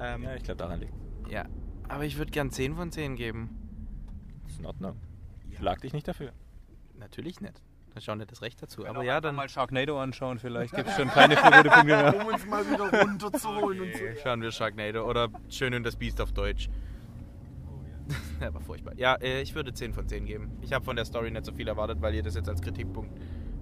Ähm, 0.00 0.22
Ja, 0.22 0.36
ich 0.36 0.44
glaube, 0.44 0.58
daran 0.58 0.78
liegt 0.78 0.92
ja, 1.28 1.44
aber 1.88 2.04
ich 2.04 2.18
würde 2.18 2.30
gern 2.30 2.52
10 2.52 2.76
von 2.76 2.92
10 2.92 3.16
geben. 3.16 3.67
In 4.58 4.66
Ordnung. 4.66 4.96
Schlag 5.56 5.80
dich 5.80 5.92
nicht 5.92 6.06
dafür. 6.06 6.32
Natürlich 6.98 7.40
nicht. 7.40 7.60
Da 7.94 8.00
schauen 8.00 8.18
nicht 8.18 8.30
das 8.30 8.42
Recht 8.42 8.62
dazu. 8.62 8.82
Aber 8.82 8.96
Aber 8.96 9.02
ja, 9.04 9.20
dann 9.20 9.34
mal 9.34 9.48
Sharknado 9.48 9.98
anschauen, 10.00 10.38
vielleicht 10.38 10.74
gibt 10.74 10.88
es 10.88 10.96
schon 10.96 11.08
keine 11.08 11.34
gute 11.36 11.62
Punkte 11.70 11.84
mehr. 11.84 12.14
Um 12.20 12.26
uns 12.26 12.46
mal 12.46 12.64
wieder 12.70 13.02
runterzuholen 13.02 13.80
und 13.80 13.92
so. 13.92 14.20
schauen 14.22 14.42
wir 14.42 14.52
Sharknado 14.52 15.08
oder 15.08 15.28
Schön 15.48 15.74
und 15.74 15.84
das 15.84 15.96
Biest 15.96 16.20
auf 16.20 16.32
Deutsch. 16.32 16.68
Ja, 18.40 18.54
war 18.54 18.60
furchtbar. 18.60 18.94
Ja, 18.96 19.16
äh, 19.16 19.42
ich 19.42 19.54
würde 19.54 19.72
10 19.74 19.92
von 19.92 20.06
10 20.08 20.24
geben. 20.24 20.56
Ich 20.62 20.72
habe 20.72 20.84
von 20.84 20.96
der 20.96 21.04
Story 21.04 21.30
nicht 21.30 21.44
so 21.44 21.52
viel 21.52 21.66
erwartet, 21.68 22.00
weil 22.00 22.14
ihr 22.14 22.22
das 22.22 22.36
jetzt 22.36 22.48
als 22.48 22.62
Kritikpunkt 22.62 23.10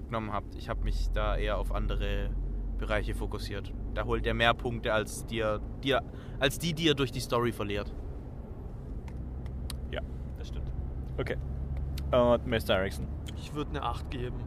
genommen 0.04 0.32
habt. 0.32 0.54
Ich 0.54 0.68
habe 0.68 0.84
mich 0.84 1.08
da 1.12 1.36
eher 1.36 1.58
auf 1.58 1.72
andere 1.72 2.30
Bereiche 2.78 3.14
fokussiert. 3.14 3.72
Da 3.94 4.04
holt 4.04 4.26
er 4.26 4.34
mehr 4.34 4.54
Punkte 4.54 4.92
als, 4.92 5.26
dir, 5.26 5.60
dir, 5.82 6.02
als 6.38 6.58
die, 6.58 6.74
die 6.74 6.88
er 6.88 6.94
durch 6.94 7.10
die 7.10 7.20
Story 7.20 7.52
verliert. 7.52 7.92
Ja, 9.90 10.00
das 10.38 10.48
stimmt. 10.48 10.70
Okay. 11.18 11.36
Und 12.12 12.46
Mr. 12.46 12.76
Erickson. 12.76 13.06
Ich 13.36 13.54
würde 13.54 13.70
eine 13.70 13.82
8 13.82 14.10
geben. 14.10 14.40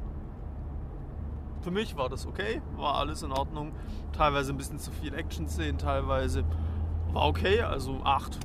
Für 1.62 1.71
mich 1.71 1.97
war 1.97 2.08
das 2.08 2.25
okay, 2.25 2.62
war 2.77 2.95
alles 2.95 3.21
in 3.21 3.32
Ordnung. 3.32 3.73
Teilweise 4.13 4.53
ein 4.53 4.58
bisschen 4.58 4.79
zu 4.79 4.91
viel 4.91 5.13
Action-Szenen, 5.13 5.77
teilweise 5.77 6.45
war 7.12 7.27
okay, 7.27 7.62
also 7.62 7.99
8. 8.03 8.39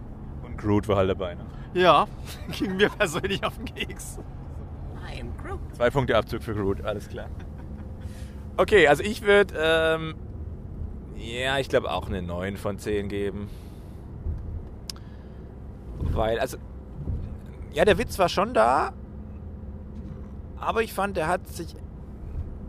Und 0.44 0.58
Groot 0.58 0.88
war 0.88 0.96
halt 0.96 1.10
dabei, 1.10 1.34
ne? 1.34 1.44
Ja, 1.74 2.06
ging 2.58 2.76
mir 2.76 2.88
persönlich 2.88 3.44
auf 3.44 3.56
den 3.56 3.66
Keks. 3.66 4.18
Zwei 5.72 5.90
Punkte 5.90 6.16
Abzug 6.16 6.42
für 6.42 6.54
Groot, 6.54 6.84
alles 6.84 7.08
klar. 7.08 7.28
Okay, 8.56 8.87
also 8.88 9.02
ich 9.02 9.22
würde, 9.22 9.54
ähm, 9.58 10.14
ja, 11.16 11.58
ich 11.58 11.68
glaube 11.68 11.90
auch 11.90 12.08
eine 12.08 12.22
9 12.22 12.56
von 12.56 12.78
10 12.78 13.08
geben. 13.08 13.48
Weil, 15.98 16.38
also, 16.38 16.58
ja, 17.74 17.84
der 17.84 17.98
Witz 17.98 18.18
war 18.18 18.28
schon 18.28 18.54
da, 18.54 18.92
aber 20.56 20.82
ich 20.82 20.92
fand, 20.92 21.16
der 21.16 21.26
hat 21.26 21.48
sich 21.48 21.74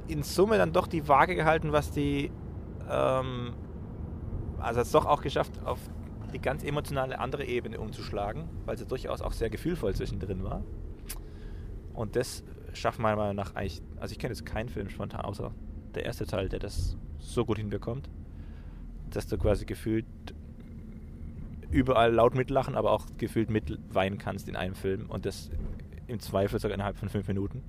in 0.08 0.24
Summe 0.24 0.58
dann 0.58 0.74
doch 0.74 0.88
die 0.88 1.08
Waage 1.08 1.36
gehalten, 1.36 1.72
was 1.72 1.92
die, 1.92 2.32
ähm, 2.90 3.54
also 4.58 4.80
hat 4.80 4.86
es 4.86 4.92
doch 4.92 5.06
auch 5.06 5.22
geschafft, 5.22 5.54
auf 5.64 5.80
die 6.34 6.40
ganz 6.40 6.64
emotionale 6.64 7.20
andere 7.20 7.46
Ebene 7.46 7.80
umzuschlagen, 7.80 8.50
weil 8.66 8.78
sie 8.78 8.86
durchaus 8.86 9.22
auch 9.22 9.32
sehr 9.32 9.50
gefühlvoll 9.50 9.94
zwischendrin 9.94 10.44
war. 10.44 10.64
Und 11.94 12.16
das 12.16 12.44
schafft 12.74 13.00
meiner 13.00 13.16
Meinung 13.16 13.36
nach 13.36 13.56
eigentlich, 13.56 13.82
also 14.00 14.12
ich 14.12 14.20
kenne 14.20 14.34
jetzt 14.34 14.46
keinen 14.46 14.70
Film 14.70 14.90
spontan, 14.90 15.22
außer 15.22 15.54
der 15.94 16.06
erste 16.06 16.26
Teil, 16.26 16.50
der 16.50 16.60
das 16.60 16.98
so 17.20 17.46
gut 17.46 17.58
hinbekommt, 17.58 18.10
dass 19.12 19.28
du 19.28 19.38
quasi 19.38 19.66
gefühlt 19.66 20.06
überall 21.72 22.14
laut 22.14 22.36
mitlachen, 22.36 22.76
aber 22.76 22.92
auch 22.92 23.06
gefühlt 23.18 23.50
mitweinen 23.50 24.18
kannst 24.18 24.48
in 24.48 24.56
einem 24.56 24.76
Film 24.76 25.10
und 25.10 25.26
das 25.26 25.50
im 26.08 26.20
Zweifel 26.20 26.60
sogar 26.60 26.76
innerhalb 26.76 26.98
von 26.98 27.10
fünf 27.10 27.28
Minuten. 27.28 27.64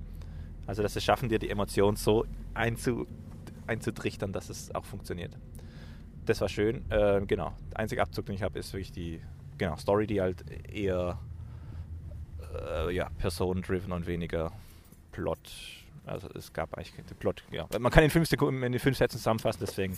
Also 0.67 0.83
dass 0.83 0.97
es 0.97 1.05
schaffen, 1.05 1.29
dir 1.29 1.39
die 1.39 1.51
Emotion 1.51 1.97
so 1.97 2.27
einzu, 2.55 3.07
einzutrichtern, 3.67 4.33
dass 4.33 4.51
es 4.51 4.75
auch 4.75 4.85
funktioniert. 4.85 5.37
Das 6.25 6.41
war 6.41 6.49
schön. 6.49 6.91
Äh, 6.91 7.23
genau. 7.27 7.55
Der 7.71 7.81
einzige 7.81 8.03
Abzug, 8.03 8.27
den 8.27 8.35
ich 8.35 8.43
habe, 8.43 8.59
ist 8.59 8.73
wirklich 8.73 8.93
die 8.93 9.21
genau, 9.59 9.77
Story, 9.77 10.07
die 10.07 10.21
halt 10.21 10.45
eher 10.69 11.19
äh, 12.69 12.95
ja, 12.95 13.09
personendriven 13.19 13.93
und 13.93 14.07
weniger 14.07 14.53
Plot. 15.13 15.39
Also 16.05 16.29
es 16.35 16.53
gab 16.53 16.75
eigentlich 16.75 16.93
den 16.93 17.17
Plot, 17.17 17.43
ja. 17.51 17.67
Man 17.79 17.91
kann 17.91 18.05
in 18.05 18.11
fünf 18.11 18.29
Sekunden, 18.29 18.63
in 18.63 18.79
fünf 18.79 18.97
Sätzen 18.97 19.19
zusammenfassen, 19.19 19.61
deswegen 19.61 19.97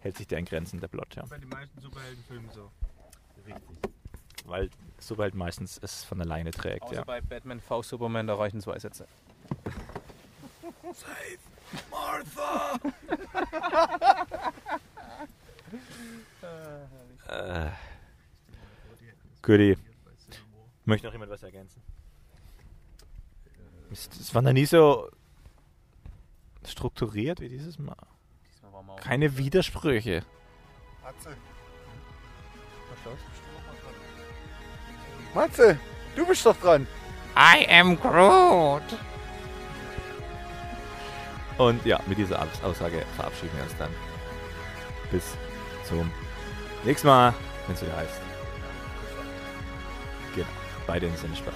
hält 0.00 0.16
sich 0.16 0.26
der 0.26 0.38
in 0.38 0.46
Grenzen, 0.46 0.80
der 0.80 0.88
Plot, 0.88 1.16
ja. 1.16 1.24
Bei 1.28 1.38
den 1.38 1.48
meisten 1.48 1.80
Superheldenfilmen 1.80 2.50
so. 2.50 2.70
Weil 4.44 4.70
Superheld 4.98 5.34
meistens 5.34 5.78
es 5.82 6.04
von 6.04 6.20
alleine 6.20 6.50
trägt. 6.50 6.82
Außer 6.82 6.94
ja. 6.96 7.04
bei 7.04 7.20
Batman 7.20 7.60
v 7.60 7.82
Superman, 7.82 8.26
da 8.26 8.34
reichen 8.34 8.60
zwei 8.60 8.78
Sätze. 8.78 9.06
Äh, 17.28 17.70
Goodie. 19.42 19.76
Möchte 20.84 21.06
noch 21.06 21.12
jemand 21.12 21.30
was 21.30 21.42
ergänzen? 21.42 21.80
Es 23.90 24.34
war 24.34 24.42
noch 24.42 24.52
nie 24.52 24.66
so 24.66 25.08
strukturiert 26.64 27.40
wie 27.40 27.48
dieses 27.48 27.78
Mal. 27.78 27.96
Keine 28.96 29.36
Widersprüche. 29.36 30.24
Matze. 31.02 31.36
Matze, 35.34 35.78
du 36.16 36.26
bist 36.26 36.44
doch 36.44 36.56
dran. 36.56 36.86
I 37.36 37.66
am 37.70 37.98
Groot. 38.00 38.82
Und 41.58 41.84
ja, 41.84 42.00
mit 42.06 42.18
dieser 42.18 42.40
Aus- 42.40 42.62
Aussage 42.64 43.04
verabschieden 43.16 43.52
wir 43.56 43.64
uns 43.64 43.76
dann. 43.78 43.90
Bis 45.10 45.36
zum 45.86 46.10
nächsten 46.84 47.06
Mal, 47.08 47.34
wenn 47.66 47.76
es 47.76 47.82
wieder 47.82 47.96
heißt. 47.96 48.20
Genau, 50.34 50.46
bei 50.86 50.98
den 50.98 51.16
Sinnespaß. 51.16 51.54